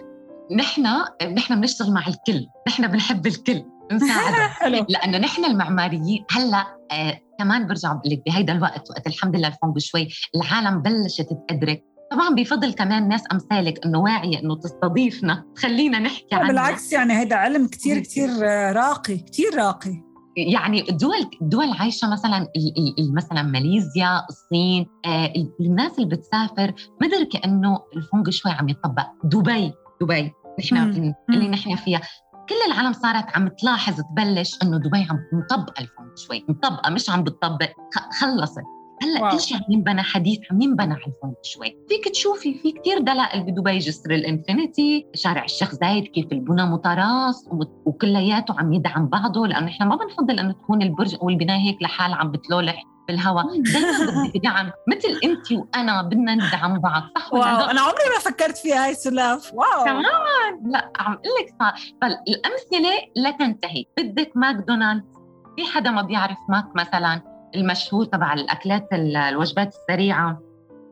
نحن 0.56 0.86
نحن 1.34 1.60
بنشتغل 1.60 1.92
مع 1.92 2.06
الكل 2.06 2.46
نحن 2.68 2.86
بنحب 2.86 3.26
الكل 3.26 3.64
نساعده 3.92 4.68
لأنه 4.88 5.18
نحن 5.18 5.44
المعماريين 5.44 6.24
هلأ 6.30 6.75
آه 6.92 7.20
كمان 7.38 7.66
برجع 7.66 7.92
بقول 7.92 8.12
لك 8.12 8.22
بهيدا 8.26 8.52
الوقت 8.52 8.90
وقت 8.90 9.06
الحمد 9.06 9.36
لله 9.36 9.48
الفونك 9.48 9.78
شوي 9.78 10.08
العالم 10.36 10.82
بلشت 10.82 11.28
تدرك 11.48 11.84
طبعا 12.10 12.34
بفضل 12.34 12.72
كمان 12.72 13.08
ناس 13.08 13.22
أمثالك 13.32 13.86
إنه 13.86 13.98
واعية 13.98 14.38
إنه 14.38 14.56
تستضيفنا. 14.56 15.44
تخلينا 15.56 15.98
نحكي 15.98 16.34
عنها. 16.34 16.48
بالعكس 16.48 16.92
يعني 16.92 17.12
هذا 17.12 17.36
علم 17.36 17.68
كثير 17.68 17.98
كثير 17.98 18.28
راقي 18.76 19.16
كثير 19.16 19.54
راقي. 19.54 20.02
يعني 20.36 20.90
الدول 20.90 21.30
الدول 21.42 21.72
عايشة 21.72 22.10
مثلا 22.12 22.48
مثلا 23.16 23.42
ماليزيا 23.42 24.22
الصين 24.30 24.86
آه 25.06 25.32
الناس 25.60 25.98
اللي 25.98 26.16
بتسافر 26.16 26.74
مدركه 27.02 27.40
انه 27.44 27.80
الفونج 27.96 28.30
شوي 28.30 28.52
عم 28.52 28.68
يطبق. 28.68 29.06
دبي 29.24 29.72
دبي 30.00 30.32
نحن 30.58 31.14
اللي 31.30 31.48
نحن 31.48 31.76
فيها. 31.76 32.00
كل 32.48 32.72
العالم 32.72 32.92
صارت 32.92 33.36
عم 33.36 33.48
تلاحظ 33.48 34.00
تبلش 34.00 34.58
إنه 34.62 34.78
دبي 34.78 35.06
عم 35.10 35.18
مطبقه 35.32 35.80
الفونج 35.80 36.18
شوي 36.18 36.44
مطبقه 36.48 36.90
مش 36.90 37.10
عم 37.10 37.24
بتطبق 37.24 37.70
خلصت. 38.20 38.62
هلأ 39.02 39.30
كل 39.30 39.40
شيء 39.40 39.56
عم 39.56 39.62
ينبنى 39.68 40.02
حديث 40.02 40.38
عم 40.50 40.60
ينبنى 40.60 40.92
على 40.94 41.02
الفونج 41.06 41.34
شوي. 41.42 41.76
فيك 41.88 42.08
تشوفي 42.08 42.54
في 42.54 42.72
كثير 42.72 42.98
دلائل 42.98 43.42
بدبي 43.42 43.78
جسر 43.78 44.10
الإنفينيتي 44.10 45.06
شارع 45.14 45.44
الشيخ 45.44 45.74
زايد 45.74 46.04
كيف 46.04 46.32
البنى 46.32 46.64
متراص 46.64 47.48
وكلياته 47.86 48.54
عم 48.58 48.72
يدعم 48.72 49.06
بعضه 49.08 49.46
لأنه 49.46 49.68
إحنا 49.68 49.86
ما 49.86 49.96
بنفضل 49.96 50.38
إنه 50.38 50.52
تكون 50.52 50.82
البرج 50.82 51.16
أو 51.22 51.28
البنايه 51.28 51.60
هيك 51.68 51.82
لحال 51.82 52.12
عم 52.12 52.30
بتلولح. 52.30 52.84
بالهواء 53.08 53.44
دائما 53.62 54.28
بدي 54.28 54.38
دعم 54.38 54.70
مثل 54.88 55.20
انت 55.24 55.52
وانا 55.52 56.02
بدنا 56.02 56.34
ندعم 56.34 56.78
بعض 56.78 57.02
صح 57.18 57.32
ولا 57.32 57.42
wow. 57.58 57.70
أنا 57.70 57.80
عمري 57.80 58.08
ما 58.14 58.20
فكرت 58.20 58.58
فيها 58.58 58.86
هاي 58.86 58.94
سلاف 58.94 59.54
wow. 59.54 59.84
كمان. 59.84 60.02
لا 60.70 60.92
عم 60.98 61.12
أقول 61.12 61.32
لك 61.40 61.54
فالأمثلة 62.02 62.90
لا 63.16 63.30
تنتهي. 63.30 63.84
بدك 63.98 64.32
ماكدونالدز. 64.34 65.04
في 65.56 65.64
حدا 65.64 65.90
ما 65.90 66.02
بيعرف 66.02 66.38
ماك 66.48 66.64
مثلا؟ 66.76 67.22
المشهور 67.54 68.04
تبع 68.04 68.32
الأكلات 68.32 68.88
الوجبات 68.92 69.74
السريعة. 69.74 70.40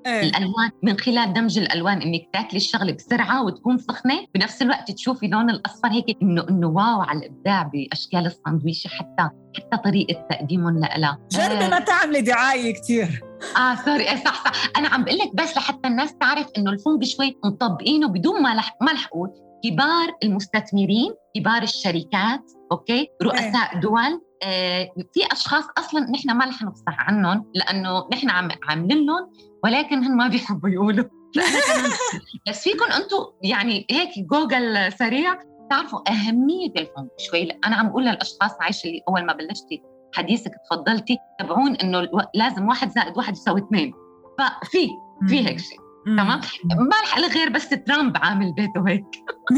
إيه؟ 0.07 0.21
الألوان 0.21 0.71
من 0.83 0.99
خلال 0.99 1.33
دمج 1.33 1.59
الألوان 1.59 2.03
إنك 2.03 2.29
تاكلي 2.33 2.57
الشغلة 2.57 2.93
بسرعة 2.93 3.45
وتكون 3.45 3.79
سخنة 3.79 4.27
بنفس 4.35 4.63
الوقت 4.63 4.91
تشوفي 4.91 5.27
لون 5.27 5.51
الأصفر 5.51 5.89
هيك 5.89 6.17
إنه 6.23 6.47
إنه 6.49 6.67
wow 6.67 7.01
على 7.01 7.19
الإبداع 7.19 7.63
بأشكال 7.63 8.27
الساندويشه 8.27 8.89
حتى 8.89 9.31
حتى 9.57 9.77
طريقة 9.85 10.27
تقديمهم 10.31 10.79
لها 10.79 11.19
جربي 11.31 11.69
ما 11.69 11.81
تعملي 11.81 12.21
دعاية 12.21 12.75
كثير 12.75 13.25
آه 13.57 13.75
sorry 13.75 14.11
إيه 14.11 14.25
صح 14.25 14.45
صح. 14.45 14.71
أنا 14.77 14.89
عم 14.89 15.05
بقول 15.05 15.19
لك 15.19 15.35
بس 15.35 15.57
لحتى 15.57 15.89
الناس 15.89 16.15
تعرف 16.15 16.47
إنه 16.59 16.71
الفونج 16.71 17.05
شوي 17.05 17.39
مطبقينه 17.45 18.09
بدون 18.09 18.43
ما 18.43 18.55
لح 18.55 18.77
ما 18.81 18.91
لحقوا 18.91 19.27
كبار 19.65 20.17
المستثمرين 20.23 21.15
كبار 21.37 21.63
الشركات 21.63 22.53
okay؟ 22.73 23.09
رؤساء 23.23 23.75
إيه. 23.75 23.81
دول 23.81 24.21
آه، 24.43 24.91
في 25.15 25.33
أشخاص 25.33 25.65
أصلا 25.79 26.11
نحن 26.11 26.31
ما 26.31 26.45
رح 26.45 26.63
نفصح 26.63 27.01
عنهم 27.01 27.51
لأنه 27.55 28.09
نحن 28.13 28.31
عم 28.31 28.49
عاملين 28.69 29.07
لهم 29.07 29.33
ولكن 29.65 30.05
هن 30.05 30.17
ما 30.17 30.29
بيحبوا 30.29 30.69
يقولوا. 30.69 31.05
بس 32.49 32.63
فيكم 32.63 32.85
أنتم 32.85 33.27
يعني 33.43 33.87
هيك 33.91 34.11
جوجل 34.19 34.93
سريع 34.93 35.39
تعرفوا 35.71 36.11
أهمية 36.11 36.73
الفونج 36.77 37.11
شوي. 37.19 37.51
أنا 37.65 37.77
عم 37.77 37.87
أقول 37.87 38.05
للأشخاص 38.05 38.51
عايشه 38.61 38.87
اللي 38.87 39.01
أول 39.09 39.27
ما 39.27 39.33
بلشتي 39.33 39.83
حديثك 40.15 40.53
تفضلتي 40.65 41.19
تبعون 41.41 41.77
إنه 41.77 42.09
لازم 42.35 42.69
واحد 42.69 42.91
زائد 42.91 43.17
واحد 43.17 43.33
يساوي 43.33 43.61
اثنين. 43.61 43.93
ففي 44.39 44.89
في 45.29 45.49
هيك 45.49 45.59
شيء. 45.59 45.84
تمام؟ 46.05 46.41
ما 46.65 47.01
رح 47.03 47.19
غير 47.19 47.49
بس 47.49 47.69
ترامب 47.69 48.17
عامل 48.17 48.53
بيته 48.53 48.89
هيك. 48.89 49.05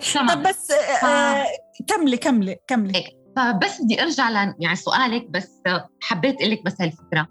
مش 0.00 0.14
طب 0.14 0.42
بس 0.42 0.70
آه 1.04 1.44
كملي 1.88 2.16
كملي 2.16 2.56
كملي. 2.66 3.04
فبس 3.36 3.80
بدي 3.82 4.02
أرجع 4.02 4.30
ل 4.30 4.54
يعني 4.60 4.76
سؤالك 4.76 5.30
بس 5.30 5.62
حبيت 6.02 6.36
أقول 6.40 6.50
لك 6.50 6.64
بس 6.64 6.80
هالفكرة. 6.80 7.26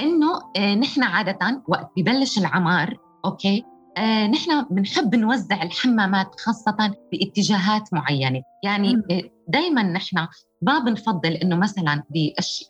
إنه 0.00 0.40
آه 0.56 0.74
نحن 0.74 1.02
عادة 1.02 1.62
وقت 1.68 1.90
ببلش 1.96 2.38
العمار 2.38 2.96
أوكي؟ 3.24 3.64
آه 3.96 4.26
نحن 4.26 4.64
بنحب 4.70 5.14
نوزع 5.14 5.62
الحمامات 5.62 6.40
خاصة 6.40 6.94
باتجاهات 7.12 7.94
معينة. 7.94 8.42
يعني 8.64 9.02
آه 9.10 9.22
دائما 9.48 9.82
نحن 9.82 10.26
ما 10.62 10.78
بنفضل 10.78 11.32
إنه 11.32 11.56
مثلا 11.56 12.02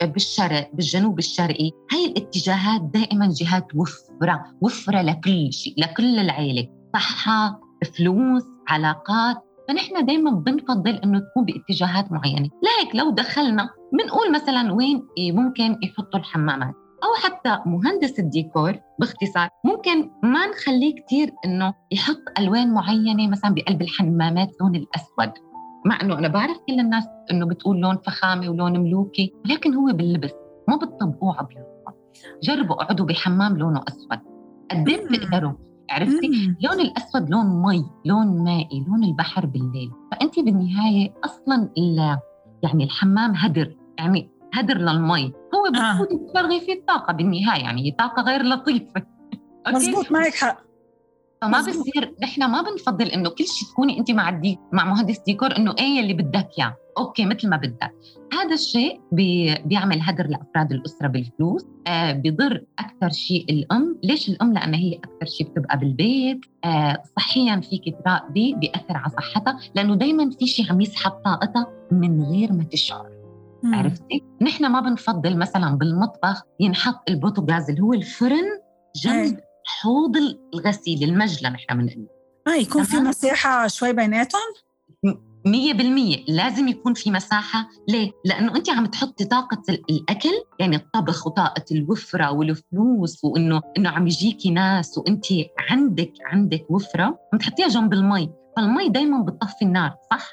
بالشرق 0.01 0.69
بالجنوب 0.73 1.19
الشرقي 1.19 1.71
هاي 1.91 2.05
الاتجاهات 2.05 2.81
دائما 2.81 3.29
جهات 3.31 3.67
وفرة 3.75 4.45
وفرة 4.61 5.01
لكل 5.01 5.53
شيء 5.53 5.73
لكل 5.77 6.19
العيلة. 6.19 6.67
صحة 6.93 7.59
فلوس 7.93 8.43
علاقات. 8.67 9.37
فنحن 9.67 10.05
دائما 10.05 10.31
بنفضل 10.31 10.95
إنه 10.95 11.19
تكون 11.19 11.45
باتجاهات 11.45 12.11
معينة، 12.11 12.49
لهيك 12.63 12.95
لو 12.95 13.11
دخلنا 13.11 13.69
بنقول 13.93 14.31
مثلا 14.33 14.73
وين 14.73 15.07
ممكن 15.19 15.77
يحطوا 15.83 16.19
الحمامات. 16.19 16.73
أو 17.03 17.13
حتى 17.23 17.59
مهندس 17.65 18.19
الديكور 18.19 18.79
باختصار 18.99 19.49
ممكن 19.65 20.09
ما 20.23 20.47
نخليه 20.47 20.95
كثير 20.95 21.31
إنه 21.45 21.73
يحط 21.91 22.21
ألوان 22.39 22.73
معينة 22.73 23.27
مثلا 23.27 23.53
بقلب 23.53 23.81
الحمامات 23.81 24.49
لون 24.61 24.75
الأسود. 24.75 25.48
مع 25.89 26.01
إنه 26.01 26.17
أنا 26.19 26.27
بعرف 26.27 26.57
كل 26.67 26.79
الناس 26.79 27.07
إنه 27.31 27.45
بتقول 27.45 27.79
لون 27.79 27.97
فخامة 27.97 28.49
ولون 28.49 28.79
ملوكي 28.79 29.33
ولكن 29.45 29.75
هو 29.75 29.85
باللبس 29.85 30.33
ما 30.67 30.75
بتطبقوه 30.75 31.39
ابيض 31.39 31.63
جربوا 32.43 32.75
اقعدوا 32.75 33.05
بحمام 33.05 33.57
لونه 33.57 33.83
أسود. 33.87 34.19
قد 34.71 34.89
إيه 34.89 35.05
بتقدروا 35.07 35.53
عرفتي؟ 35.89 36.55
لون 36.61 36.79
الأسود 36.79 37.29
لون 37.29 37.61
مي 37.61 37.85
لون 38.05 38.43
مائي 38.43 38.85
لون 38.87 39.03
البحر 39.03 39.45
بالليل. 39.45 39.91
فانت 40.11 40.39
بالنهاية 40.39 41.13
أصلا 41.23 41.69
يعني 42.63 42.83
الحمام 42.83 43.35
هدر 43.35 43.75
يعني 43.99 44.29
هدر 44.53 44.77
للمي. 44.77 45.33
هو 45.55 45.71
بتفوتي 45.71 46.15
آه. 46.15 46.27
تفرغي 46.27 46.59
فيه 46.59 46.73
الطاقة 46.73 47.13
بالنهاية 47.13 47.63
يعني 47.63 47.85
هي 47.85 47.91
طاقة 47.91 48.21
غير 48.21 48.43
لطيفة. 48.43 49.01
مزبوط 49.75 50.11
معك 50.11 50.33
حق. 50.33 50.68
فما 51.41 51.61
بصير 51.61 52.15
نحن 52.21 52.45
ما 52.51 52.61
بنفضل 52.61 53.05
إنه 53.05 53.29
كل 53.29 53.45
شيء 53.47 53.69
تكوني 53.69 53.99
انت 53.99 54.11
مع 54.11 54.29
الدي 54.29 54.59
مع 54.71 54.85
مهندس 54.85 55.19
ديكور 55.19 55.57
إنه 55.57 55.75
إيه 55.79 55.99
اللي 55.99 56.13
بدك 56.13 56.47
إياه. 56.59 56.75
okay 56.97 57.25
مثل 57.25 57.49
ما 57.49 57.57
بدك. 57.57 57.91
هذا 58.33 58.53
الشيء 58.53 59.01
بي 59.11 59.55
بيعمل 59.65 60.01
هدر 60.01 60.27
لأفراد 60.27 60.71
الأسرة 60.71 61.07
بالفلوس. 61.07 61.65
آه 61.87 62.11
بيضر 62.11 62.63
أكثر 62.79 63.09
شيء 63.09 63.45
الأم. 63.49 63.99
ليش 64.03 64.29
الأم؟ 64.29 64.53
لأن 64.53 64.73
هي 64.73 64.93
أكثر 64.93 65.25
شيء 65.25 65.47
بتبقى 65.47 65.77
بالبيت. 65.79 66.39
آه 66.65 67.03
صحيا 67.17 67.61
فيك 67.61 67.95
تراقبي 68.03 68.53
بيأثر 68.53 68.97
على 68.97 69.09
صحتها. 69.09 69.59
لأنه 69.75 69.95
دائما 69.95 70.29
في 70.39 70.47
شيء 70.47 70.71
عم 70.71 70.81
يسحب 70.81 71.11
طاقتها 71.11 71.67
من 71.91 72.23
غير 72.23 72.53
ما 72.53 72.63
تشعر. 72.63 73.09
مم. 73.63 73.75
عرفتي؟ 73.75 74.23
نحن 74.41 74.65
ما 74.65 74.81
بنفضل 74.81 75.37
مثلا 75.37 75.77
بالمطبخ 75.77 76.43
ينحط 76.59 77.09
البوتوغاز 77.09 77.69
اللي 77.69 77.81
هو 77.81 77.93
الفرن 77.93 78.45
جنب 78.95 79.39
حوض 79.69 80.17
الغسيل 80.53 81.03
المجلى 81.03 81.49
نحن 81.49 81.77
بنقول 81.77 82.07
آه 82.47 82.55
يكون 82.55 82.83
في 82.83 82.97
مساحة 82.97 83.67
شوي 83.67 83.93
بيناتهم؟ 83.93 84.41
مية 85.45 85.73
بالمية 85.73 86.25
لازم 86.27 86.67
يكون 86.67 86.93
في 86.93 87.11
مساحة 87.11 87.69
ليه؟ 87.87 88.11
لأنه 88.25 88.55
أنت 88.55 88.69
عم 88.69 88.85
تحطي 88.85 89.25
طاقة 89.25 89.61
الأكل 89.69 90.29
يعني 90.59 90.75
الطبخ 90.75 91.27
وطاقة 91.27 91.65
الوفرة 91.71 92.31
والفلوس 92.31 93.23
وإنه 93.23 93.61
إنه 93.77 93.89
عم 93.89 94.07
يجيكي 94.07 94.51
ناس 94.51 94.97
وأنت 94.97 95.25
عندك 95.69 96.13
عندك 96.25 96.65
وفرة 96.69 97.19
عم 97.33 97.39
تحطيها 97.39 97.67
جنب 97.67 97.93
المي 97.93 98.29
فالمي 98.57 98.89
دايما 98.89 99.21
بتطفي 99.23 99.61
النار 99.65 99.95
صح؟ 100.11 100.29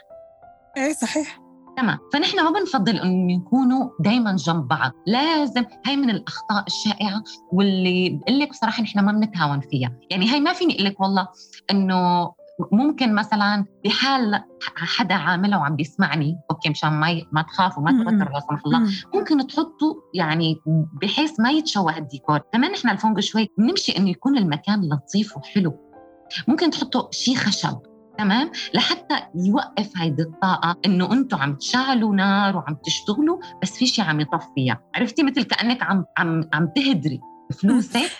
إيه 0.76 0.92
صحيح 0.92 1.45
تمام. 1.76 1.98
فنحن 2.12 2.44
ما 2.44 2.50
بنفضل 2.50 2.96
إنه 2.96 3.32
يكونوا 3.32 3.90
دائما 4.00 4.36
جنب 4.36 4.68
بعض. 4.68 4.92
لازم 5.06 5.64
هاي 5.86 5.96
من 5.96 6.10
الأخطاء 6.10 6.64
الشائعة 6.66 7.22
واللي 7.52 8.10
بقول 8.10 8.40
لك 8.40 8.50
بصراحة 8.50 8.82
نحن 8.82 9.00
ما 9.00 9.12
بنتهاون 9.12 9.60
فيها. 9.60 9.92
يعني 10.10 10.30
هاي 10.30 10.40
ما 10.40 10.52
فيني 10.52 10.74
أقول 10.74 10.84
لك 10.84 11.00
والله 11.00 11.28
إنه 11.70 12.32
ممكن 12.72 13.14
مثلا 13.14 13.64
بحال 13.84 14.44
حدا 14.76 15.14
عاملها 15.14 15.58
وعم 15.58 15.76
بيسمعني 15.76 16.38
okay 16.50 16.70
مشان 16.70 16.92
ما 16.92 17.22
ما 17.32 17.42
تخافوا 17.42 17.82
ما 17.82 17.90
توتروا 17.90 18.32
لا 18.32 18.40
سمح 18.40 18.62
الله. 18.66 18.90
ممكن 19.14 19.46
تحطوا 19.46 19.94
يعني 20.14 20.56
بحيث 21.02 21.40
ما 21.40 21.50
يتشوه 21.50 21.98
الديكور. 21.98 22.38
كمان 22.52 22.70
نحن 22.70 22.88
الفونج 22.88 23.20
شوي 23.20 23.48
بنمشي 23.58 23.92
إنه 23.92 24.10
يكون 24.10 24.36
المكان 24.38 24.88
لطيف 24.88 25.36
وحلو. 25.36 25.74
ممكن 26.48 26.70
تحطوا 26.70 27.02
شيء 27.10 27.36
خشب. 27.36 27.78
تمام؟ 28.18 28.50
لحتى 28.74 29.14
يوقف 29.34 29.90
هيدي 29.96 30.22
الطاقة 30.22 30.76
إنه 30.86 31.12
أنتم 31.12 31.36
عم 31.36 31.54
تشعلوا 31.54 32.14
نار 32.14 32.56
وعم 32.56 32.76
تشتغلوا 32.84 33.38
بس 33.62 33.70
في 33.70 33.86
شيء 33.86 34.04
عم 34.04 34.20
يطفيها. 34.20 34.80
عرفتي؟ 34.94 35.22
مثل 35.22 35.42
كأنك 35.42 35.82
عم 35.82 36.04
عم 36.18 36.48
عم 36.52 36.68
تهدري 36.76 37.20
فلوسك 37.60 38.10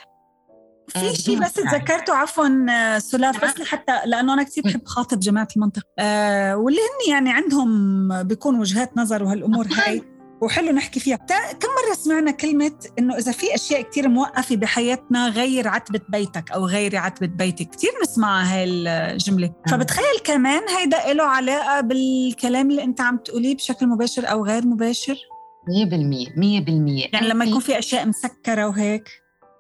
في 0.89 1.17
شيء 1.17 1.41
بس 1.41 1.53
تذكرته 1.53 2.15
عفوا 2.15 2.99
سلاف 2.99 3.45
بس 3.45 3.61
لحتى 3.61 3.93
لأنه 4.07 4.35
أنا 4.35 4.43
كثير 4.43 4.65
بحب 4.65 4.87
خاطب 4.87 5.21
جماعة 5.21 5.49
المنطقة. 5.57 5.85
آه 5.99 6.57
واللي 6.57 6.81
هن 6.81 7.13
يعني 7.13 7.33
عندهم 7.33 8.23
بيكون 8.23 8.61
وجهات 8.61 8.97
نظر 8.97 9.23
وهالأمور 9.23 9.67
هاي. 9.67 10.16
وحلو 10.43 10.73
نحكي 10.73 11.01
فيها. 11.01 11.17
كم 11.61 11.69
مرة 11.69 11.95
سمعنا 11.95 12.31
كلمة 12.31 12.73
إنه 12.99 13.17
إذا 13.19 13.33
في 13.33 13.55
أشياء 13.55 13.83
كتير 13.83 14.09
موقفة 14.09 14.57
بحياتنا 14.57 15.29
غير 15.29 15.69
عتبة 15.69 16.01
بيتك 16.09 16.51
أو 16.51 16.67
غيري 16.67 16.97
عتبة 16.97 17.27
بيتك؟ 17.27 17.71
كتير 17.71 17.91
نسمعها 18.03 18.55
هاي 18.55 18.65
الجملة 18.65 19.53
فبتخيل 19.71 20.19
كمان 20.25 20.63
هيدا 20.69 21.13
له 21.13 21.25
علاقة 21.25 21.81
بالكلام 21.81 22.71
اللي 22.71 22.83
أنت 22.83 23.01
عم 23.01 23.17
تقوليه 23.17 23.57
بشكل 23.57 23.87
مباشر 23.87 24.31
أو 24.31 24.45
غير 24.45 24.67
مباشر؟ 24.67 25.15
100% 25.15 25.19
100% 25.19 27.15
يعني 27.15 27.29
لما 27.29 27.45
يكون 27.45 27.61
في 27.61 27.79
أشياء 27.79 28.07
مسكرة 28.07 28.69
وهيك؟ 28.69 29.09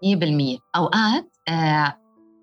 100% 0.04 0.60
أوقات 0.76 1.36
آه 1.48 1.96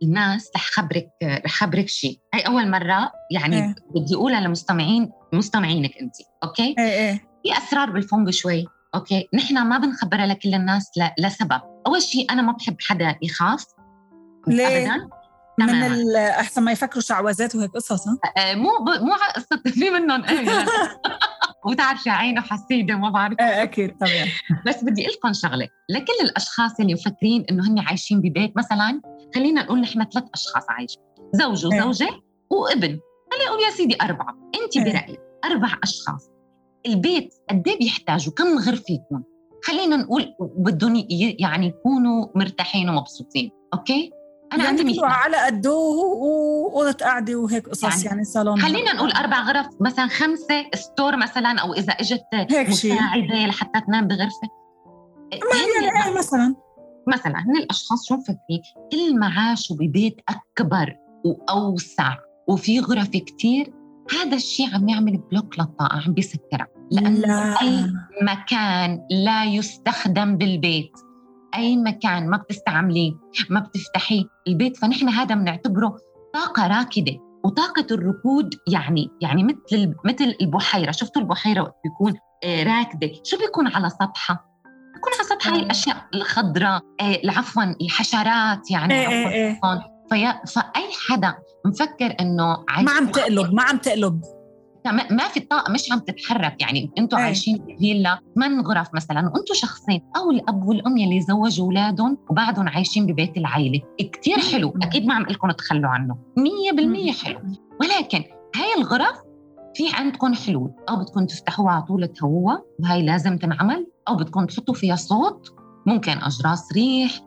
الناس 0.03 0.51
رح 0.55 0.69
خبرك 0.71 1.09
رح 1.23 1.51
خبرك 1.51 1.87
شيء 1.87 2.19
هي 2.33 2.41
أول 2.41 2.69
مرة 2.71 3.11
يعني 3.31 3.57
إيه. 3.57 3.75
بدي 3.95 4.15
أقولها 4.15 4.41
لمستمعين 4.41 5.11
مستمعينك 5.33 5.91
انت 6.01 6.13
okay؟ 6.43 6.75
إيه 6.79 7.09
إيه. 7.09 7.32
في 7.43 7.57
أسرار 7.57 7.89
بالفونج 7.89 8.29
شوي 8.29 8.65
okay؟ 8.95 9.29
نحن 9.33 9.67
ما 9.67 9.77
بنخبرها 9.77 10.25
لكل 10.25 10.53
الناس 10.53 10.91
ل... 10.97 11.25
لسبب. 11.25 11.61
أول 11.87 12.01
شيء 12.01 12.31
أنا 12.31 12.41
ما 12.41 12.51
بحب 12.51 12.75
حدا 12.81 13.15
يخاف. 13.21 13.65
ليه؟ 14.47 14.93
ابدا. 14.95 15.09
من 15.59 16.15
أحسن 16.15 16.63
ما 16.63 16.71
يفكروا 16.71 17.01
شعوذات 17.01 17.55
وهيك 17.55 17.71
قصص 17.71 18.07
آه 18.37 18.55
مو 18.55 18.69
ب... 18.69 18.89
مو 19.03 19.13
قصة 19.35 19.61
في 19.65 19.89
منهم 19.89 20.23
إيه 20.25 20.65
وتعرفي 21.65 22.09
عينه 22.09 22.41
حسيدة 22.41 22.95
ما 22.95 23.09
بعرف. 23.09 23.35
إيه 23.39 23.63
أكيد 23.63 23.97
طبعا 23.97 24.25
بس 24.65 24.83
بدي 24.83 25.01
أقول 25.01 25.13
لكم 25.13 25.33
شغلة. 25.33 25.67
لكل 25.89 26.13
الأشخاص 26.21 26.79
اللي 26.79 26.93
مفكرين 26.93 27.45
إنه 27.51 27.67
هن 27.67 27.79
عايشين 27.79 28.21
ببيت 28.21 28.57
مثلا 28.57 29.01
خلينا 29.35 29.63
نقول 29.63 29.81
نحن 29.81 30.05
ثلاث 30.13 30.25
أشخاص 30.33 30.63
عايشين. 30.69 31.01
زوج 31.33 31.65
وزوجة 31.65 32.03
إيه. 32.03 32.21
وابن. 32.49 32.99
خلينا 33.31 33.49
نقول 33.49 33.63
يا 33.63 33.69
سيدي 33.71 33.97
أربعة. 34.01 34.35
انت 34.63 34.77
إيه. 34.77 34.83
برأيك 34.83 35.19
أربع 35.45 35.77
أشخاص 35.83 36.32
البيت 36.85 37.33
قد 37.49 37.67
إيه 37.67 37.79
بيحتاجوا 37.79 38.33
كم 38.33 38.57
غرفه 38.57 38.93
يكون 38.93 39.23
خلينا 39.63 39.95
نقول 39.95 40.35
بدهم 40.39 41.05
يعني 41.39 41.67
يكونوا 41.67 42.27
مرتاحين 42.35 42.89
ومبسوطين 42.89 43.51
أوكي؟ 43.73 44.11
أنا 44.53 44.63
يعني 44.63 44.79
عندي 44.79 44.99
على 45.03 45.37
قده 45.37 45.73
وأوضة 45.73 46.91
قعده 46.91 47.35
وهيك 47.35 47.69
قصص 47.69 47.83
يعني, 47.83 48.05
يعني 48.05 48.23
صالون 48.23 48.61
خلينا 48.61 48.93
نقول 48.93 49.11
أربع 49.11 49.43
غرف 49.43 49.67
مثلا 49.79 50.07
خمسة 50.07 50.65
store 50.75 51.17
مثلا 51.17 51.59
أو 51.59 51.73
إذا 51.73 51.93
إجت 51.93 52.23
مساعدة 52.53 53.45
لحتى 53.47 53.81
تنام 53.87 54.07
بغرفة. 54.07 54.47
ما 55.33 55.89
يعني 55.89 56.07
إيه 56.09 56.17
مثلا؟ 56.17 56.55
مثلا 57.07 57.39
هن 57.39 57.57
الأشخاص 57.57 58.07
شو 58.07 58.15
مفكرين؟ 58.15 58.61
كل 58.91 59.19
ما 59.19 59.27
عاشوا 59.27 59.75
ببيت 59.75 60.15
أكبر 60.29 60.97
وأوسع 61.25 62.17
وفي 62.47 62.79
غرف 62.79 63.09
كتير 63.09 63.73
هذا 64.11 64.35
الشيء 64.35 64.75
عم 64.75 64.89
يعمل 64.89 65.17
block 65.17 65.59
للطاقة 65.59 66.01
عم 66.05 66.13
بيسكرها 66.13 66.67
لأنه 66.91 67.19
لا. 67.19 67.61
أي 67.61 67.93
مكان 68.21 68.99
لا 69.11 69.45
يستخدم 69.45 70.37
بالبيت. 70.37 70.91
أي 71.55 71.77
مكان 71.77 72.29
ما 72.29 72.37
بتستعمليه 72.37 73.11
ما 73.49 73.59
بتفتحيه 73.59 74.23
البيت. 74.47 74.77
فنحن 74.77 75.09
هذا 75.09 75.35
بنعتبره 75.35 75.97
طاقة 76.33 76.67
راكدة. 76.67 77.17
وطاقة 77.43 77.85
الركود 77.91 78.49
يعني 78.67 79.09
يعني 79.21 79.43
مثل 79.43 79.93
مثل 80.05 80.35
البحيرة. 80.41 80.91
شفتوا 80.91 81.21
البحيرة 81.21 81.61
وقت 81.61 81.75
بيكون 81.83 82.13
آه، 82.43 82.63
راكدة؟ 82.63 83.11
شو 83.23 83.37
بيكون 83.37 83.67
على 83.67 83.89
سطحها؟ 83.89 84.45
بيكون 84.93 85.11
على 85.13 85.23
سطحها 85.23 85.55
الأشياء 85.55 85.97
الخضراء 86.13 86.81
آه، 87.01 87.21
عفوا 87.25 87.63
الحشرات 87.81 88.71
يعني 88.71 88.93
إيه 88.93 89.07
إيه 89.07 89.27
إيه. 89.27 89.59
فيا 90.09 90.41
فأي 90.47 90.89
حدا 91.07 91.35
مفكر 91.65 92.15
إنه 92.19 92.65
ما 92.81 92.91
عم 92.91 93.07
تقلب 93.07 93.53
ما 93.53 93.63
عم 93.63 93.77
تقلب. 93.77 94.21
ما 94.91 95.27
في 95.27 95.37
الطاقه 95.37 95.71
مش 95.71 95.91
عم 95.91 95.99
تتحرك. 95.99 96.61
يعني 96.61 96.91
أنتم 96.97 97.17
إيه. 97.17 97.23
عايشين 97.23 97.57
بفيلا 97.57 98.19
ثمان 98.35 98.61
غرف 98.61 98.87
مثلا. 98.93 99.19
وأنتم 99.19 99.53
شخصين 99.53 100.01
أو 100.17 100.31
الأب 100.31 100.67
والأم 100.67 100.97
يلي 100.97 101.21
زوجوا 101.21 101.65
أولادهم 101.65 102.17
وبعدهم 102.29 102.67
عايشين 102.67 103.05
ببيت 103.05 103.37
العائله 103.37 103.81
كثير 104.13 104.39
حلو 104.39 104.73
أكيد 104.83 105.05
ما 105.05 105.13
عم 105.13 105.23
لكم 105.23 105.51
تخلوا 105.51 105.89
عنه. 105.89 106.17
100% 107.11 107.23
حلو. 107.23 107.39
ولكن 107.81 108.23
هاي 108.55 108.73
الغرف 108.77 109.17
في 109.75 109.83
عندكم 109.93 110.33
حلول. 110.33 110.71
أو 110.89 110.95
بدكم 110.95 111.25
تفتحوها 111.25 111.71
على 111.71 111.83
طول 111.83 112.07
تهوها 112.07 112.63
وهي 112.79 113.01
لازم 113.01 113.37
تنعمل. 113.37 113.87
أو 114.07 114.15
بدكم 114.15 114.45
تحطوا 114.45 114.73
فيها 114.73 114.95
صوت. 114.95 115.47
ممكن 115.85 116.11
أجراس 116.11 116.73
ريح. 116.75 117.19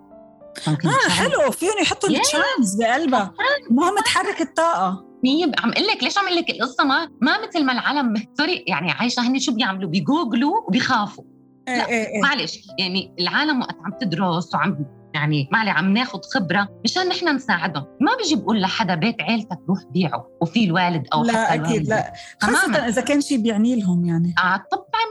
ممكن 0.69 0.89
آه 0.89 1.11
حلو. 1.11 1.51
فيهم 1.51 1.75
يحطوا 1.83 2.09
التشايمز 2.09 2.77
بقلبها. 2.81 3.35
المهم 3.71 3.95
تحرك 4.05 4.41
الطاقة. 4.41 5.07
مية 5.27 5.53
عم 5.59 5.71
أقول 5.71 5.87
لك 5.87 6.03
ليش 6.03 6.19
عم 6.19 6.25
أقول 6.25 6.37
لك 6.37 6.51
القصة؟ 6.51 6.85
ما 6.85 7.11
ما 7.21 7.47
مثل 7.47 7.65
ما 7.65 7.73
العالم 7.73 8.15
سوري 8.39 8.65
يعني 8.67 8.91
عايشة 8.91 9.29
هن 9.29 9.39
شو 9.39 9.55
بيعملوا؟ 9.55 9.91
بيجوجلوا 9.91 10.61
وبيخافوا. 10.69 11.25
إيه 11.69 11.77
لا 11.77 11.89
إيه 11.89 12.07
إيه. 12.07 12.23
معلش 12.23 12.59
يعني 12.79 13.15
العالم 13.21 13.61
وقت 13.61 13.77
عم 13.85 13.93
تدرس 14.01 14.55
وعم 14.55 14.85
يعني 15.15 15.49
معلي 15.53 15.71
عم 15.71 15.93
ناخذ 15.93 16.21
خبرة 16.35 16.69
مشان 16.85 17.09
نحن 17.09 17.35
نساعدهم. 17.35 17.85
ما 18.01 18.17
بيجي 18.17 18.37
بقول 18.37 18.61
لحدا 18.61 18.95
بيت 18.95 19.23
عيلتك 19.23 19.59
روح 19.69 19.79
بيعه 19.91 20.27
وفي 20.41 20.65
الوالد 20.65 21.07
أو 21.12 21.25
لا 21.25 21.45
حتى 21.45 21.55
أكيد 21.55 21.89
لا. 21.89 22.12
خاصة 22.43 22.89
إذا 22.89 23.01
كان 23.03 23.21
شيء 23.21 23.39
بيعني 23.39 23.81
لهم 23.81 24.05
يعني. 24.07 24.35
آه 24.39 24.65
طبعا 24.73 25.07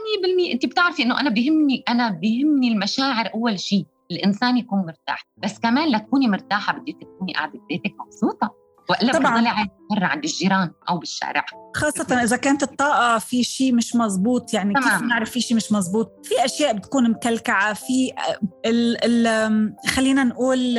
100% 0.48 0.52
أنت 0.52 0.66
بتعرفي 0.66 1.02
إنه 1.02 1.20
أنا 1.20 1.30
بيهمني 1.30 1.84
أنا 1.88 2.10
بيهمني 2.10 2.68
المشاعر 2.68 3.30
أول 3.34 3.60
شيء 3.60 3.86
الإنسان 4.10 4.56
يكون 4.56 4.78
مرتاح. 4.78 5.22
بس 5.36 5.58
كمان 5.58 5.88
لتكوني 5.88 6.28
مرتاحة 6.28 6.72
بدك 6.72 6.96
تكوني 7.00 7.32
قاعدة 7.32 7.58
ببيتك 7.58 7.94
مبسوطة. 8.06 8.65
والا 8.90 9.12
طبعا. 9.12 9.40
بتضلي 9.40 9.68
برا 9.90 10.06
عند 10.06 10.24
الجيران 10.24 10.70
أو 10.90 10.98
بالشارع. 10.98 11.44
خاصة 11.76 12.22
إذا 12.22 12.36
كانت 12.36 12.62
الطاقة 12.62 13.18
في 13.18 13.44
شيء 13.44 13.74
مش 13.74 13.96
مزبوط 13.96 14.54
يعني 14.54 14.74
تمام. 14.74 14.88
كيف 14.88 15.02
نعرف 15.02 15.30
في 15.30 15.40
شيء 15.40 15.56
مش 15.56 15.72
مزبوط 15.72 16.12
في 16.24 16.44
أشياء 16.44 16.72
بتكون 16.72 17.10
مكلكعة 17.10 17.74
في 17.74 18.12
ال 18.66 19.26
ال 19.26 19.74
خلينا 19.86 20.24
نقول 20.24 20.74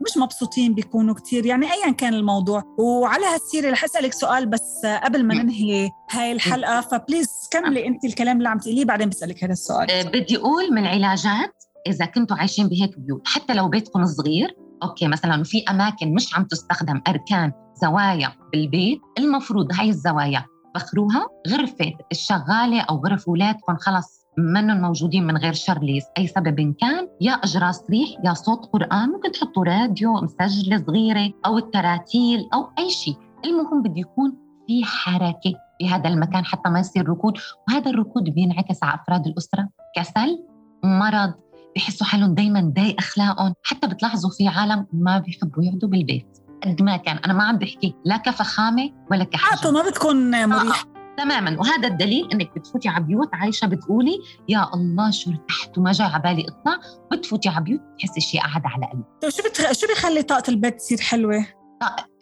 مش 0.00 0.16
مبسوطين 0.16 0.74
بيكونوا 0.74 1.14
كتير 1.14 1.46
يعني 1.46 1.66
أيا 1.72 1.90
كان 1.90 2.14
الموضوع. 2.14 2.62
وعلى 2.78 3.26
هالسيرة 3.26 3.70
رح 3.70 3.84
أسألك 3.84 4.12
سؤال 4.12 4.46
بس 4.46 4.86
قبل 5.04 5.24
ما 5.24 5.34
ننهي 5.34 5.90
هاي 6.10 6.32
الحلقة 6.32 6.80
ف 6.80 6.87
please 6.87 7.28
كملي 7.50 7.86
أنت 7.86 8.04
الكلام 8.04 8.38
اللي 8.38 8.48
عم 8.48 8.58
تقوليه 8.58 8.84
بعدين 8.84 9.08
بسألك 9.08 9.44
هذا 9.44 9.52
السؤال. 9.52 9.90
أه، 9.90 10.02
بدي 10.02 10.36
أقول 10.36 10.72
من 10.74 10.82
العلاجات 10.82 11.64
إذا 11.86 12.06
كنتوا 12.06 12.36
عايشين 12.36 12.68
بهيك 12.68 12.98
بيوت 12.98 13.28
حتى 13.28 13.54
لو 13.54 13.68
بيتكم 13.68 14.06
صغير 14.06 14.56
okay 14.82 15.08
مثلا 15.08 15.42
في 15.42 15.64
أماكن 15.70 16.14
مش 16.14 16.36
عم 16.36 16.44
تستخدم 16.44 17.00
أركان 17.08 17.52
زوايا 17.74 18.32
بالبيت 18.52 19.00
المفروض 19.18 19.72
هاي 19.72 19.88
الزوايا 19.88 20.44
بخروها 20.74 21.26
غرفة 21.48 21.92
الشغالة 22.12 22.80
أو 22.80 22.96
غرف 22.96 23.28
أولادكم 23.28 23.76
خلص 23.76 24.20
منهم 24.38 24.80
موجودين 24.80 25.26
من 25.26 25.36
غير 25.36 25.52
شر 25.52 26.00
أي 26.18 26.26
سبب 26.26 26.74
كان 26.80 27.08
يا 27.20 27.32
اجراس 27.32 27.84
ريح 27.90 28.08
يا 28.24 28.34
صوت 28.34 28.66
قرآن 28.72 29.08
ممكن 29.08 29.32
تحطوا 29.32 29.64
راديو 29.64 30.12
مسجلة 30.14 30.84
صغيرة 30.86 31.32
أو 31.46 31.58
التراتيل 31.58 32.48
أو 32.54 32.68
أي 32.78 32.90
شيء. 32.90 33.16
المهم 33.44 33.82
بده 33.82 34.00
يكون 34.00 34.36
في 34.66 34.84
حركة 34.84 35.54
بهذا 35.80 36.08
المكان 36.08 36.44
حتى 36.44 36.70
ما 36.70 36.80
يصير 36.80 37.08
ركود 37.08 37.38
وهذا 37.68 37.90
الركود 37.90 38.24
بينعكس 38.24 38.82
على 38.82 38.94
أفراد 38.94 39.26
الأسرة. 39.26 39.68
كسل 39.96 40.44
مرض 40.84 41.34
بحسوا 41.76 42.06
حالهم 42.06 42.34
دائما 42.34 42.72
ضايق 42.76 42.96
أخلاقهم. 42.98 43.54
حتى 43.62 43.86
بتلاحظوا 43.86 44.30
في 44.30 44.48
عالم 44.48 44.86
ما 44.92 45.18
بيحبوا 45.18 45.64
يقعدوا 45.64 45.88
بالبيت. 45.88 46.38
قد 46.62 46.82
ما 46.82 46.96
كان. 46.96 47.16
أنا 47.16 47.32
ما 47.32 47.44
عم 47.44 47.58
بحكي 47.58 47.94
لا 48.04 48.16
كفخامة 48.16 48.90
ولا 49.10 49.24
كحجم 49.24 49.74
ما 49.74 49.82
بتكون 49.82 50.48
مريح. 50.48 50.80
آه. 50.80 51.00
تماما. 51.16 51.60
وهذا 51.60 51.88
الدليل 51.88 52.28
إنك 52.32 52.54
بتفوتي 52.56 52.88
على 52.88 53.04
بيوت 53.04 53.28
عايشة 53.32 53.66
بتقولي 53.66 54.18
يا 54.48 54.70
الله 54.74 55.10
شو 55.10 55.30
ارتحت 55.30 55.78
وما 55.78 55.92
جاي 55.92 56.06
على 56.06 56.22
بالي 56.22 56.46
اطلع 56.48 56.78
بتفوتي 57.12 57.48
على 57.48 57.64
بيوت 57.64 57.80
تحسي 57.98 58.20
شيء 58.20 58.40
قعد 58.40 58.62
على 58.64 58.86
قلبك. 58.86 59.06
طيب 59.22 59.30
شو 59.30 59.42
بتخ... 59.42 59.72
شو 59.72 59.86
بيخلي 59.86 60.22
طاقة 60.22 60.50
البيت 60.50 60.76
تصير 60.76 61.00
حلوة؟ 61.00 61.46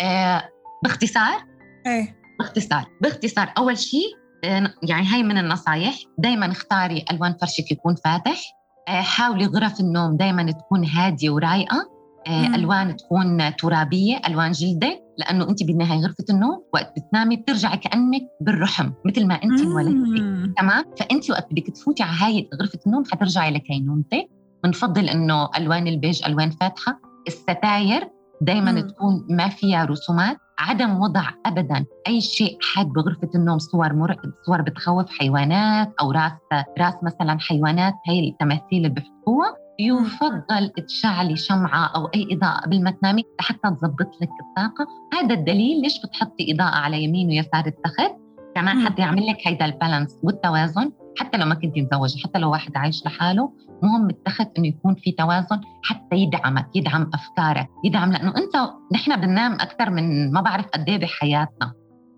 آه 0.01 0.49
باختصار. 0.85 1.45
إيه. 1.87 2.19
باختصار. 2.39 2.87
باختصار. 3.03 3.53
أول 3.59 3.79
شيء 3.79 4.17
آه، 4.45 4.75
يعني 4.83 5.07
هاي 5.07 5.23
من 5.23 5.39
النصايح. 5.39 5.95
دائما 6.19 6.53
اختاري 6.53 7.05
ألوان 7.11 7.37
فرشك 7.41 7.73
يكون 7.73 7.95
فاتح. 7.95 8.31
آه، 8.31 8.58
حاولي 8.89 9.47
غرف 9.47 9.81
النوم 9.81 10.17
دائما 10.17 10.53
تكون 10.53 10.85
هادية 10.85 11.31
ورايقه 11.31 11.99
آه، 12.27 12.55
ألوان 12.55 12.97
تكون 12.97 13.57
ترابية 13.57 14.21
ألوان 14.27 14.53
جلدة 14.53 15.01
لأنه 15.19 15.49
أنت 15.49 15.63
بالنهاية 15.63 16.01
غرفة 16.01 16.25
النوم 16.31 16.65
وقت 16.75 16.93
بتنامي 16.97 17.37
بترجعي 17.37 17.77
كأنك 17.77 18.23
بالرحم 18.41 18.91
مثل 19.05 19.27
ما 19.27 19.35
أنت 19.35 19.61
انولدتي 19.61 20.53
تمام؟ 20.59 20.85
فأنت 20.99 21.31
وقت 21.31 21.47
بدك 21.51 21.67
تفوتي 21.67 22.03
على 22.03 22.17
هاي 22.21 22.49
غرفة 22.61 22.79
النوم 22.87 23.05
حترجعي 23.05 23.51
لكينونتك 23.51 24.29
بنفضل 24.65 25.09
إنه 25.09 25.49
ألوان 25.57 25.87
البيج 25.87 26.25
ألوان 26.27 26.51
فاتحة. 26.51 27.01
الستاير 27.29 28.09
دائما 28.43 28.81
تكون 28.81 29.27
ما 29.31 29.49
فيها 29.49 29.85
رسومات. 29.85 30.37
عدم 30.59 31.01
وضع 31.01 31.31
ابدا 31.47 31.85
أي 32.09 32.21
شيء 32.21 32.59
حاد 32.63 32.87
بغرفة 32.87 33.29
النوم 33.35 33.59
صور 33.59 33.93
مرعب 33.93 34.33
صور 34.47 34.63
بتخوف 34.63 35.11
حيوانات 35.11 35.95
أو 36.01 36.13
راس 36.13 36.33
راس 36.79 36.95
مثلا 37.03 37.39
حيوانات 37.41 37.95
هي 38.07 38.29
التماثيل 38.29 38.65
اللي 38.73 38.89
بيحطوها 38.89 39.57
يفضل 39.81 40.69
تشعلي 40.89 41.37
شمعة 41.37 41.87
أو 41.87 42.07
أي 42.07 42.29
إضاءة 42.33 42.61
قبل 42.61 42.83
ما 42.83 42.91
تنامي 42.91 43.25
لحتى 43.41 43.71
تظبط 43.71 44.11
لك 44.21 44.29
الطاقة. 44.41 44.87
هذا 45.15 45.35
الدليل 45.35 45.83
ليش 45.83 46.01
بتحطي 46.05 46.53
إضاءة 46.53 46.77
على 46.77 47.05
يمين 47.05 47.29
ويسار 47.29 47.67
التخت. 47.67 48.15
كمان 48.55 48.87
حتى 48.87 49.03
يعمل 49.03 49.27
لك 49.27 49.37
هيدا 49.47 49.65
البالانس 49.65 50.19
والتوازن. 50.23 50.93
حتى 51.17 51.39
لو 51.39 51.47
ما 51.47 51.55
كنت 51.55 51.79
متزوجة 51.79 52.23
حتى 52.25 52.39
لو 52.39 52.51
واحد 52.51 52.77
عايش 52.77 53.07
لحاله 53.07 53.53
مهم 53.83 54.11
التخت 54.11 54.49
إنه 54.59 54.67
يكون 54.69 54.95
في 54.95 55.13
توازن 55.13 55.61
حتى 55.83 56.17
يدعمك 56.17 56.69
يدعم 56.75 57.11
أفكارك 57.15 57.69
يدعم 57.85 58.13
لأنه 58.13 58.29
أنت 58.37 58.71
نحن 58.93 59.21
بننام 59.21 59.53
أكثر 59.53 59.91
من 59.91 60.33
ما 60.33 60.41
بعرف 60.41 60.67
قد 60.67 60.89
إيه 60.89 60.99
بحياتنا. 60.99 61.73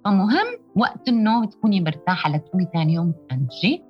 فمهم 0.04 0.46
وقت 0.76 1.08
النوم 1.08 1.44
تكوني 1.44 1.80
مرتاحة 1.80 2.30
لتقومي 2.30 2.66
ثاني 2.74 2.94
يوم 2.94 3.14
تنجي 3.30 3.82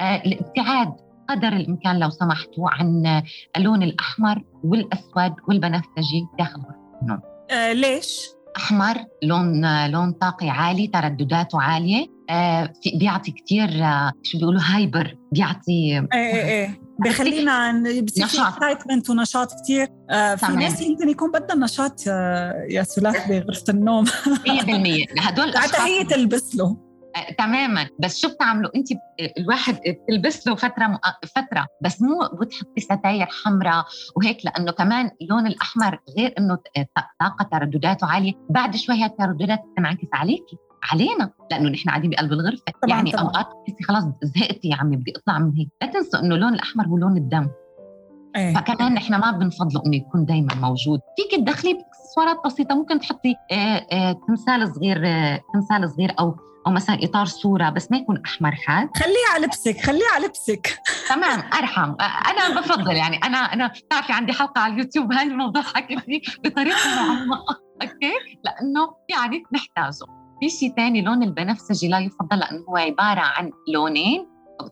آه 0.00 0.16
الابتعاد 0.16 0.92
قدر 1.28 1.48
الإمكان 1.48 1.98
لو 1.98 2.10
سمحتوا 2.10 2.70
عن 2.70 3.22
اللون 3.56 3.82
الأحمر 3.82 4.44
والأسود 4.64 5.34
والبنفسجي 5.48 6.26
داخل 6.38 6.60
غرفة 6.60 6.98
النوم. 7.02 7.20
آه 7.50 7.72
ليش؟ 7.72 8.18
أحمر 8.56 8.94
لون 9.22 9.86
لون 9.90 10.12
طاقي 10.12 10.50
عالي 10.50 10.86
تردداته 10.86 11.62
عالية. 11.62 12.06
بيعطي 12.98 13.30
كثير 13.30 13.84
آه 13.84 14.12
شو 14.22 14.38
بيقولوا 14.38 14.60
hyper 14.64 15.16
بيعطي 15.32 15.72
إيه 15.72 16.08
إيه 16.14 16.44
إيه. 16.44 16.80
بخلينا 16.98 17.82
بصير 18.02 18.26
في 18.26 18.42
excitement 18.42 19.10
ونشاط 19.10 19.52
كثير 19.62 19.88
آه 20.10 20.34
في 20.34 20.52
ناس 20.52 20.80
يمكن 20.80 21.08
يكون 21.08 21.30
بدها 21.30 21.56
نشاط 21.56 22.00
آه 22.08 22.66
يا 22.68 22.82
سلاف 22.82 23.28
بغرفه 23.28 23.64
النوم. 23.68 24.06
100% 24.06 24.10
هدول 25.18 25.56
حتى 25.58 25.82
هي 25.82 26.04
تلبس 26.04 26.56
له. 26.56 26.76
آه، 27.16 27.32
تماما. 27.38 27.88
بس 27.98 28.18
شو 28.18 28.28
بتعملوا؟ 28.28 28.70
انت 28.76 28.88
الواحد 29.38 29.78
بتلبس 29.86 30.46
له 30.46 30.54
فترة 30.54 31.00
فترة. 31.36 31.66
بس 31.82 32.02
مو 32.02 32.28
بتحطي 32.40 32.80
ستاير 32.80 33.26
حمراء 33.26 33.84
وهيك 34.16 34.38
لأنه 34.44 34.72
كمان 34.72 35.10
اللون 35.22 35.46
الأحمر 35.46 35.98
غير 36.18 36.34
إنه 36.38 36.58
طاقة 37.20 37.48
تردداته 37.52 38.06
عالية. 38.06 38.32
بعد 38.50 38.76
شوي 38.76 38.94
هاي 38.94 39.06
الترددات 39.06 39.60
تنعكس 39.76 40.08
عليكي 40.12 40.56
علينا 40.92 41.30
لأنه 41.50 41.70
نحن 41.70 41.88
قاعدين 41.88 42.10
بقلب 42.10 42.32
الغرفة. 42.32 42.62
طبعاً 42.82 42.96
يعني 42.96 43.12
طبعاً. 43.12 43.24
أوقات 43.24 43.46
بتحسي 43.68 43.84
خلاص 43.84 44.04
زهقتي 44.22 44.68
يا 44.68 44.76
عمي 44.76 44.96
بدي 44.96 45.12
أطلع 45.16 45.38
من 45.38 45.52
هيك. 45.56 45.68
لا 45.82 45.88
تنسوا 45.88 46.20
إنه 46.20 46.34
اللون 46.34 46.54
الأحمر 46.54 46.86
هو 46.86 46.96
لون 46.96 47.16
الدم. 47.16 47.48
أيه. 48.36 48.54
فكمان 48.54 48.94
نحن 48.94 49.14
ما 49.14 49.30
بنفضله 49.30 49.82
إنه 49.86 49.96
يكون 49.96 50.24
دائما 50.24 50.54
موجود. 50.54 51.00
فيك 51.16 51.40
تدخلي 51.40 51.74
بإكسسوارات 51.74 52.36
بسيطة. 52.46 52.74
ممكن 52.74 53.00
تحطي 53.00 53.34
آه 53.52 53.54
آه 53.54 54.16
تمثال 54.28 54.74
صغير 54.74 55.06
آه 55.06 55.40
تمثال 55.54 55.90
صغير 55.90 56.14
أو 56.20 56.36
أو 56.66 56.72
مثلا 56.72 56.98
إطار 57.04 57.26
صورة 57.26 57.70
بس 57.70 57.90
ما 57.90 57.96
يكون 57.96 58.22
أحمر 58.26 58.52
حاد. 58.52 58.88
خليه 58.96 59.34
على 59.34 59.46
لبسك 59.46 59.80
خليه 59.80 60.08
على 60.14 60.26
لبسك. 60.26 60.78
تمام 61.08 61.38
أرحم. 61.38 61.94
أنا 62.00 62.60
بفضل 62.60 62.96
يعني. 62.96 63.16
أنا 63.16 63.38
أنا 63.38 63.66
بتعرفي 63.66 64.12
عندي 64.12 64.32
حلقة 64.32 64.60
على 64.60 64.72
اليوتيوب 64.72 65.12
هاي 65.12 65.26
الموضوع 65.26 65.62
حكي 65.62 66.00
فيه 66.00 66.20
بطريقة 66.44 66.78
معمقة. 66.96 67.60
أوكي؟ 67.82 68.12
لأنه 68.44 68.94
يعني 69.10 69.42
نحتاجه. 69.52 70.23
في 70.40 70.48
شيء 70.48 70.74
ثاني 70.76 71.02
لون 71.02 71.22
البنفسجي 71.22 71.88
لا 71.88 71.98
يفضل 71.98 72.38
لأنه 72.38 72.64
هو 72.68 72.76
عبارة 72.76 73.20
عن 73.20 73.50
لونين 73.74 74.26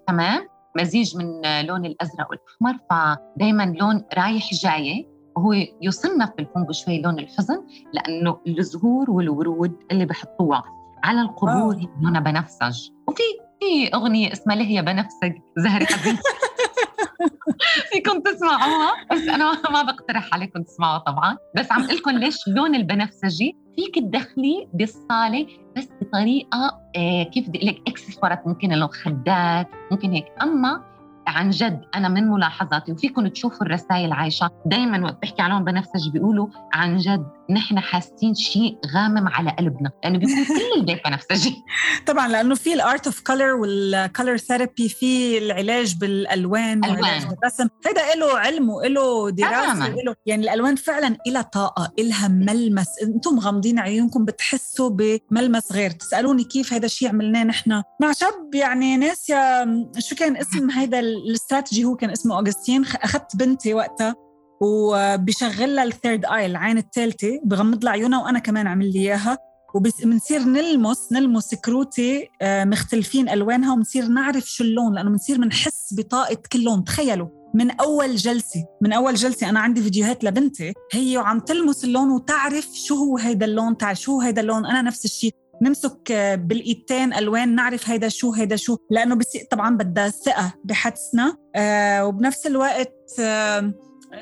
تمام؟ 0.07 0.49
مزيج 0.81 1.17
من 1.17 1.41
لون 1.67 1.87
الأزرق 1.87 2.29
والأحمر 2.31 2.79
فدائما 2.91 3.63
لون 3.81 4.05
رايح 4.15 4.51
جاي 4.55 5.09
وهو 5.37 5.53
يصنف 5.83 6.31
بالفونغ 6.37 6.73
شوي 6.73 7.01
لون 7.01 7.19
الحزن 7.19 7.65
لأنه 7.93 8.41
الزهور 8.47 9.11
والورود 9.11 9.77
اللي 9.91 10.07
بحطوها 10.07 10.65
على 11.05 11.21
القبور 11.21 11.77
هنا 12.03 12.21
بنفسج. 12.21 12.91
وفي 13.09 13.23
في 13.61 13.95
أغنية 13.95 14.33
اسمها 14.33 14.57
لهي 14.57 14.83
بنفسج 14.83 15.33
زهري 15.57 15.87
حبيبتي 15.87 16.23
فيكم 17.93 18.21
تسمعوها؟ 18.21 18.93
بس 19.13 19.29
أنا 19.29 19.71
ما 19.71 19.83
بقترح 19.83 20.35
عليكم 20.35 20.63
تسمعوها 20.63 20.99
طبعا. 20.99 21.37
بس 21.57 21.73
عم 21.73 21.85
أقول 21.85 21.97
لكم 21.97 22.11
ليش 22.11 22.49
لون 22.49 22.75
البنفسجي 22.75 23.57
فيك 23.77 23.95
تدخلي 23.99 24.69
بالصالة 24.75 25.47
بس 25.77 25.89
بطريقة 26.01 26.81
آه 26.97 27.23
كيف 27.23 27.49
بدي 27.49 27.59
أقول 27.59 27.69
لك 27.69 27.89
اكسسوارات 27.89 28.47
ممكن 28.47 28.69
لو 28.69 28.89
خدات 28.89 29.69
ممكن 29.91 30.11
هيك. 30.11 30.27
أما 30.43 30.92
عن 31.27 31.51
جد 31.51 31.81
أنا 31.95 32.09
من 32.09 32.29
ملاحظاتي 32.29 32.93
وفيكم 32.93 33.27
تشوفوا 33.27 33.67
الرسائل 33.67 34.13
عايشة 34.13 34.51
دائما 34.67 35.05
وقت 35.05 35.23
بحكي 35.23 35.43
عليهم 35.43 35.65
بنفسجي 35.65 36.11
بيقولوا 36.11 36.49
عن 36.73 36.97
جد 36.97 37.27
نحن 37.51 37.81
حاسين 37.81 38.35
شيء 38.35 38.79
غامم 38.95 39.29
على 39.29 39.51
قلبنا. 39.51 39.91
لأنه 40.05 40.19
بيكون 40.19 40.45
كل 40.45 40.81
البيت 40.81 41.01
بنفسجي. 41.05 41.55
طبعا 42.07 42.29
لأنه 42.29 42.55
في 42.55 42.75
ال 42.75 42.83
art 42.83 43.07
of 43.07 43.21
color 43.21 43.55
وال 43.55 43.78
color 43.78 44.37
therapy 44.37 44.89
في 44.89 45.39
العلاج 45.39 45.95
بالألوان 45.95 46.81
والعلاج 46.85 47.27
بالرسم. 47.27 47.69
هذا 47.87 48.15
له 48.15 48.39
علم 48.39 48.71
وله 48.71 49.31
دراسة 49.31 49.95
وله 49.95 50.15
يعني 50.27 50.43
الألوان 50.43 50.77
فعلا 50.77 51.17
لها 51.27 51.43
طاقة 51.43 51.93
لها 51.99 52.29
ملمس. 52.29 52.89
أنتم 53.03 53.39
غامضين 53.39 53.79
عيونكم 53.79 54.25
بتحسوا 54.25 54.91
بملمس 54.91 55.73
غير. 55.73 55.91
تسألوني 55.91 56.45
كيف 56.45 56.73
هذا 56.73 56.87
الشيء 56.87 57.09
عملناه 57.09 57.45
نحن. 57.45 57.83
مع 58.01 58.13
شاب 58.13 58.55
يعني 58.55 58.97
ناسيا 58.97 59.65
شو 59.99 60.17
كان 60.17 60.37
اسم 60.37 60.71
هذا 60.71 61.01
الاستراتيجي 61.13 61.85
هو 61.85 61.97
كان 61.97 62.11
اسمه 62.11 62.37
اوغستين 62.37 62.85
أخذت 62.85 63.37
بنتي 63.37 63.75
وقتها 63.75 64.15
وبشغلها 64.61 65.85
ال 65.85 65.92
third 65.92 66.25
eye 66.25 66.47
العين 66.47 66.79
الثالثة 66.79 67.41
بغمض 67.45 67.85
لها 67.85 67.93
عيونها 67.93 68.23
وأنا 68.23 68.39
كمان 68.39 68.67
عمل 68.67 68.93
لي 68.93 68.99
إياها. 68.99 69.39
وبنصير 69.75 70.43
نلمس 70.43 71.13
نلمس 71.13 71.55
كروتي 71.55 72.29
آه، 72.43 72.65
مختلفين 72.65 73.29
ألوانها 73.29 73.73
وبنصير 73.73 74.07
نعرف 74.07 74.45
شو 74.45 74.65
اللون 74.65 74.95
لأنه 74.95 75.11
بنصير 75.11 75.39
بنحس 75.39 75.95
بطاقة 75.99 76.39
كل 76.53 76.63
لون. 76.63 76.85
تخيلوا 76.85 77.29
من 77.55 77.71
أول 77.71 78.17
جلسة 78.17 78.65
من 78.83 78.93
أول 78.93 79.15
جلسة 79.15 79.49
أنا 79.49 79.61
عندي 79.61 79.83
فيديوهات 79.83 80.25
لبنتي 80.25 80.73
هي 80.93 81.19
وعم 81.19 81.41
تلمس 81.41 81.85
اللون 81.85 82.11
وتعرف 82.11 82.69
شو 82.75 82.95
هو 82.95 83.19
هيدا 83.19 83.47
اللون 83.47 83.77
تعرف 83.77 84.01
شو 84.01 84.21
هيدا 84.21 84.41
اللون 84.41 84.67
أنا 84.67 84.83
نفس 84.83 85.05
الشيء. 85.05 85.35
نمسك 85.63 86.13
آه، 86.13 86.35
بالايدتين 86.35 87.15
ألوان 87.15 87.55
نعرف 87.55 87.91
هيدا 87.91 88.09
شو 88.09 88.33
هيدا 88.33 88.57
شو. 88.57 88.77
لأنه 88.91 89.19
طبعا 89.51 89.77
بدها 89.77 90.09
ثقة 90.09 90.55
بحدسنا 90.65 91.37
آه 91.57 92.07
وبنفس 92.07 92.47
الوقت 92.47 93.21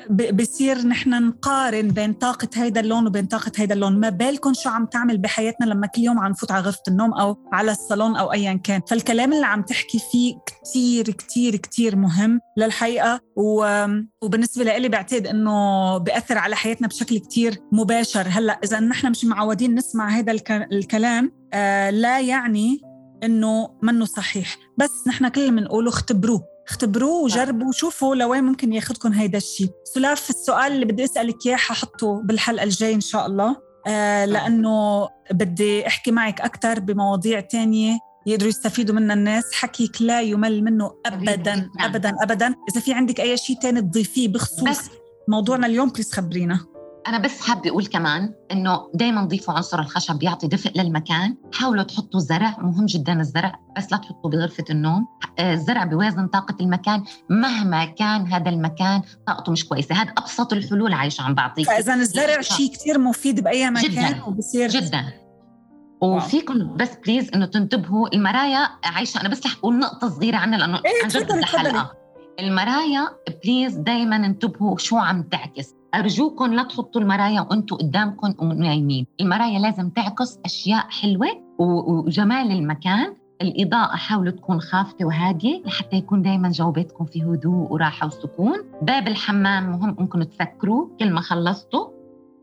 بصير 0.09 0.87
نحن 0.87 1.27
نقارن 1.27 1.87
بين 1.87 2.13
طاقة 2.13 2.47
هيدا 2.55 2.81
اللون 2.81 3.07
وبين 3.07 3.25
طاقة 3.25 3.51
هيدا 3.55 3.73
اللون. 3.73 3.99
ما 3.99 4.09
بالكم 4.09 4.53
شو 4.53 4.69
عم 4.69 4.85
تعمل 4.85 5.17
بحياتنا 5.17 5.65
لما 5.65 5.87
كل 5.87 6.01
يوم 6.01 6.19
عم 6.19 6.31
نفوت 6.31 6.51
على 6.51 6.63
غرفة 6.63 6.81
النوم 6.87 7.13
أو 7.13 7.37
على 7.53 7.71
الصالون 7.71 8.15
أو 8.15 8.33
أيا 8.33 8.53
كان. 8.53 8.81
فالكلام 8.89 9.33
اللي 9.33 9.45
عم 9.45 9.61
تحكي 9.61 9.99
فيه 10.11 10.35
كتير 10.45 11.03
كتير 11.03 11.55
كتير 11.55 11.95
مهم 11.95 12.39
للحقيقة. 12.57 13.19
و... 13.35 13.85
وبالنسبة 14.21 14.77
لي 14.77 14.89
بعتقد 14.89 15.27
إنه 15.27 15.97
بأثر 15.97 16.37
على 16.37 16.55
حياتنا 16.55 16.87
بشكل 16.87 17.17
كتير 17.17 17.57
مباشر. 17.71 18.27
هلأ 18.27 18.59
إذا 18.63 18.79
نحن 18.79 19.11
مش 19.11 19.25
معودين 19.25 19.75
نسمع 19.75 20.09
هذا 20.09 20.31
الك... 20.31 20.51
الكلام 20.51 21.31
آه 21.53 21.89
لا 21.89 22.19
يعني 22.19 22.81
إنه 23.23 23.79
منه 23.83 24.05
صحيح. 24.05 24.57
بس 24.77 24.91
نحن 25.07 25.27
كل 25.27 25.41
اللي 25.41 25.61
بنقوله 25.61 25.89
اختبروه. 25.89 26.50
اختبروه 26.71 27.23
وجربوا 27.23 27.67
وشوفوا 27.67 28.15
لوين 28.15 28.43
ممكن 28.43 28.73
ياخذكم 28.73 29.13
هيدا 29.13 29.37
الشيء 29.37 29.69
سلاف 29.83 30.29
السؤال 30.29 30.71
اللي 30.71 30.85
بدي 30.85 31.03
أسألك 31.03 31.45
إياه 31.45 31.55
ححطه 31.55 32.21
بالحلقة 32.23 32.63
الجاي 32.63 32.93
إن 32.93 33.01
شاء 33.01 33.25
الله. 33.25 33.55
آه 33.87 34.25
لأنه 34.25 35.09
بدي 35.31 35.87
أحكي 35.87 36.11
معك 36.11 36.41
أكثر 36.41 36.79
بمواضيع 36.79 37.39
تانية 37.39 37.97
يقدروا 38.25 38.49
يستفيدوا 38.49 38.95
منها 38.95 39.15
الناس. 39.15 39.43
حكيك 39.53 40.01
لا 40.01 40.21
يمل 40.21 40.63
منه 40.63 40.91
ابدا 41.05 41.69
ابدا 41.79 42.13
ابدا. 42.21 42.55
إذا 42.71 42.81
في 42.81 42.93
عندك 42.93 43.19
أي 43.19 43.37
شيء 43.37 43.59
تاني 43.59 43.81
تضيفيه 43.81 44.27
بخصوص 44.27 44.79
موضوعنا 45.27 45.67
اليوم 45.67 45.89
please 45.89 46.11
خبرينا. 46.11 46.59
أنا 47.07 47.17
بس 47.17 47.41
حابة 47.41 47.69
أقول 47.69 47.85
كمان 47.85 48.33
إنه 48.51 48.89
دائما 48.93 49.25
ضيفوا 49.25 49.53
عنصر 49.53 49.79
الخشب 49.79 50.15
بيعطي 50.15 50.47
دفء 50.47 50.71
للمكان. 50.75 51.37
حاولوا 51.53 51.83
تحطوا 51.83 52.19
زرع 52.19 52.55
مهم 52.59 52.85
جدا 52.85 53.19
الزرع 53.19 53.59
بس 53.77 53.91
لا 53.91 53.97
تحطوا 53.97 54.29
بغرفة 54.29 54.63
النوم. 54.69 55.07
آه، 55.39 55.53
الزرع 55.53 55.83
بيوازن 55.83 56.27
طاقة 56.27 56.55
المكان. 56.61 57.03
مهما 57.29 57.85
كان 57.85 58.27
هذا 58.27 58.49
المكان 58.49 59.01
طاقته 59.27 59.51
مش 59.51 59.67
كويسة. 59.67 59.95
هذا 59.95 60.09
أبسط 60.17 60.53
الحلول 60.53 60.93
عايشه 60.93 61.21
عم 61.21 61.33
بعطيك. 61.35 61.67
فإذا 61.67 61.93
الزرع 61.93 62.41
شيء 62.41 62.71
كثير 62.73 62.99
مفيد 62.99 63.43
بأي 63.43 63.69
مكان 63.69 63.91
جدا. 63.91 64.23
وبصير 64.23 64.69
جدا. 64.69 65.13
وفيكم 66.01 66.75
بس 66.75 66.89
please 67.05 67.29
إنه 67.35 67.45
تنتبهوا 67.45 68.15
المرايا 68.15 68.69
عايشة. 68.83 69.21
أنا 69.21 69.29
بس 69.29 69.45
رح 69.45 69.57
أقول 69.57 69.79
نقطة 69.79 70.09
صغيرة 70.09 70.37
عنها 70.37 70.59
لأنه 70.59 70.75
إيه 70.85 71.03
عن 71.03 71.07
جد 71.07 71.31
الحلقة 71.31 71.93
المرايا 72.39 73.09
please 73.43 73.75
دائما 73.75 74.15
انتبهوا 74.15 74.77
شو 74.77 74.97
عم 74.97 75.23
تعكس. 75.23 75.75
أرجوكم 75.95 76.53
لا 76.53 76.63
تحطوا 76.63 77.01
المرايا 77.01 77.41
وأنتم 77.41 77.75
قدامكم 77.75 78.33
ونايمين. 78.39 79.07
المرايا 79.21 79.59
لازم 79.59 79.89
تعكس 79.89 80.39
أشياء 80.45 80.85
حلوة 80.89 81.27
وجمال 81.59 82.51
المكان. 82.51 83.15
الإضاءة 83.41 83.95
حاولوا 83.95 84.31
تكون 84.31 84.61
خافتة 84.61 85.05
وهادية 85.05 85.61
لحتى 85.65 85.95
يكون 85.95 86.21
دايما 86.21 86.49
جو 86.49 86.71
بيتكم 86.71 87.05
في 87.05 87.23
هدوء 87.23 87.71
وراحة 87.73 88.07
وسكون. 88.07 88.57
باب 88.81 89.07
الحمام 89.07 89.71
مهم 89.71 89.95
أنكم 89.99 90.23
تسكروه 90.23 90.97
كل 90.99 91.11
ما 91.11 91.21
خلصتوا. 91.21 91.87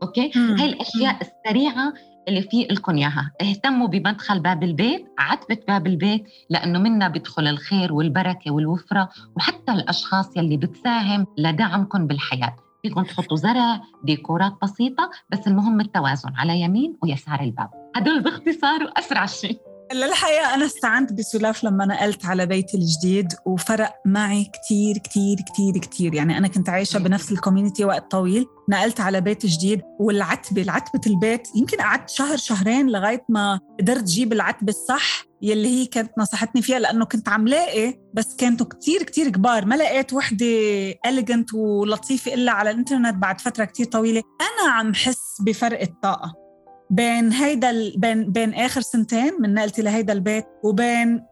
okay؟ 0.03 0.31
هاي 0.35 0.65
الأشياء 0.65 1.15
السريعة 1.21 1.93
اللي 2.27 2.41
في 2.41 2.67
لكم 2.71 2.95
إياها. 2.95 3.31
اهتموا 3.41 3.87
بمدخل 3.87 4.39
باب 4.39 4.63
البيت 4.63 5.07
عتبة 5.17 5.57
باب 5.67 5.87
البيت 5.87 6.23
لأنه 6.49 6.79
منا 6.79 7.07
بيدخل 7.07 7.47
الخير 7.47 7.93
والبركة 7.93 8.51
والوفرة 8.51 9.09
وحتى 9.35 9.71
الأشخاص 9.71 10.37
يلي 10.37 10.57
بتساهم 10.57 11.27
لدعمكم 11.37 12.07
بالحياة. 12.07 12.55
فيكم 12.83 13.03
تحطوا 13.03 13.37
زرع 13.37 13.81
ديكورات 14.03 14.53
بسيطة 14.63 15.09
بس 15.29 15.47
المهم 15.47 15.81
التوازن 15.81 16.29
على 16.35 16.61
يمين 16.61 16.97
ويسار 17.03 17.39
الباب. 17.41 17.69
هدول 17.95 18.23
باختصار 18.23 18.83
وأسرع 18.83 19.25
شيء. 19.25 19.59
للحقيقة 19.93 20.53
أنا 20.53 20.65
استعنت 20.65 21.13
بسلاف 21.13 21.63
لما 21.63 21.85
نقلت 21.85 22.25
على 22.25 22.45
بيتي 22.45 22.77
الجديد 22.77 23.33
وفرق 23.45 23.93
معي 24.05 24.43
كتير 24.43 24.97
كتير 24.97 25.37
كتير 25.37 25.77
كتير. 25.81 26.13
يعني 26.13 26.37
أنا 26.37 26.47
كنت 26.47 26.69
عايشة 26.69 26.99
بنفس 26.99 27.31
ال 27.31 27.36
community 27.36 27.85
وقت 27.85 28.11
طويل. 28.11 28.45
نقلت 28.69 29.01
على 29.01 29.21
بيت 29.21 29.45
جديد 29.45 29.81
والعتبة 29.99 30.61
العتبة 30.61 31.01
البيت 31.07 31.47
يمكن 31.55 31.77
قعدت 31.77 32.09
شهر 32.09 32.37
شهرين 32.37 32.89
لغاية 32.89 33.25
ما 33.29 33.59
قدرت 33.79 34.03
جيب 34.03 34.33
العتبة 34.33 34.69
الصح. 34.69 35.28
يلي 35.41 35.67
هي 35.67 35.85
كانت 35.85 36.11
نصحتني 36.17 36.61
فيها 36.61 36.79
لأنه 36.79 37.05
كنت 37.05 37.29
عم 37.29 37.47
لاقي 37.47 37.93
بس 38.13 38.35
كانوا 38.35 38.65
كتير 38.65 39.03
كتير 39.03 39.29
كبار. 39.29 39.65
ما 39.65 39.75
لقيت 39.75 40.13
وحدة 40.13 40.45
elegant 41.05 41.53
ولطيفة 41.53 42.33
إلا 42.33 42.51
على 42.51 42.71
الإنترنت 42.71 43.15
بعد 43.15 43.41
فترة 43.41 43.65
كتير 43.65 43.85
طويلة. 43.85 44.21
أنا 44.41 44.71
عم 44.71 44.93
حس 44.93 45.41
بفرق 45.41 45.81
الطاقة 45.81 46.35
بين 46.89 47.31
هيدا 47.31 47.69
ال... 47.69 47.93
بين 47.97 48.31
بين 48.31 48.53
آخر 48.53 48.81
سنتين 48.81 49.33
من 49.39 49.53
نقلتي 49.53 49.81
لهيدا 49.81 50.13
البيت 50.13 50.45
وبين 50.63 51.25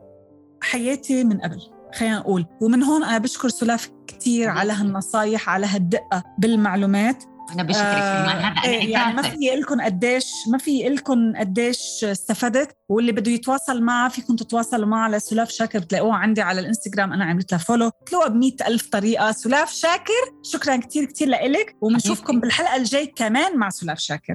حياتي 0.62 1.24
من 1.24 1.42
قبل 1.42 1.60
خلينا 1.94 2.20
نقول. 2.20 2.46
ومن 2.62 2.84
هون 2.84 3.04
أنا 3.04 3.18
بشكر 3.18 3.50
سلاف 3.50 3.90
كثير 4.08 4.50
على 4.50 4.74
هالنصايح 4.74 5.50
على 5.50 5.66
هالدقة 5.66 6.24
بالمعلومات. 6.40 7.24
أنا 7.54 7.64
بشكرك 7.64 7.84
آه 7.86 8.28
هذا 8.28 8.62
إيه 8.66 8.92
يعني 8.92 9.14
ما 9.14 9.22
في 9.22 9.38
لكم 9.56 9.82
قديش 9.82 10.26
ما 10.52 10.58
في 10.58 10.90
لكم 10.90 11.36
قديش 11.36 12.04
استفدت 12.04 12.78
واللي 12.90 13.12
بده 13.12 13.32
يتواصل 13.32 13.82
معها 13.82 14.10
فيكم 14.10 14.36
تتواصلوا 14.36 14.86
معها 14.88 15.04
على 15.04 15.20
سلاف 15.20 15.50
شاكر. 15.50 15.80
بتلاقوها 15.80 16.16
عندي 16.16 16.42
على 16.42 16.60
الإنستغرام 16.60 17.14
أنا 17.14 17.26
عملت 17.26 17.52
لها 17.52 17.60
follow 17.60 17.92
بتلاقوها 18.02 18.30
ب 18.30 18.44
ألف 18.68 18.90
طريقة. 18.90 19.32
سلاف 19.32 19.74
شاكر 19.74 20.34
شكرا 20.44 20.76
كثير 20.76 21.06
كثير 21.06 21.28
لك 21.28 21.76
وبنشوفكم 21.82 22.40
بالحلقة 22.40 22.76
الجاي 22.76 23.08
كمان 23.08 23.58
مع 23.58 23.70
سلاف 23.70 24.00
شاكر. 24.00 24.34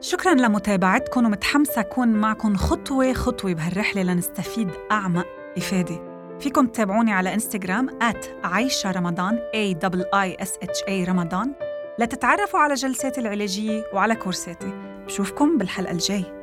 شكرا 0.00 0.34
لمتابعتكم 0.34 1.26
ومتحمسة 1.26 1.80
أكون 1.80 2.08
معكم 2.08 2.56
خطوة 2.56 3.12
خطوة 3.12 3.52
بهالرحلة 3.54 4.02
لنستفيد 4.02 4.68
أعمق 4.90 5.26
إفادة. 5.56 6.11
فيكم 6.42 6.66
تتابعوني 6.66 7.12
على 7.12 7.34
إنستغرام 7.34 7.98
عايشة 8.44 8.90
رمضان 8.90 9.38
A 9.38 9.74
I 10.14 10.44
S 10.44 10.48
H 10.48 10.88
A 10.88 11.08
رمضان. 11.08 11.52
لتتعرفوا 11.98 12.60
على 12.60 12.74
جلساتي 12.74 13.20
العلاجية 13.20 13.84
وعلى 13.92 14.14
كورساتي. 14.14 14.72
بشوفكم 15.06 15.58
بالحلقة 15.58 15.92
الجاي 15.92 16.41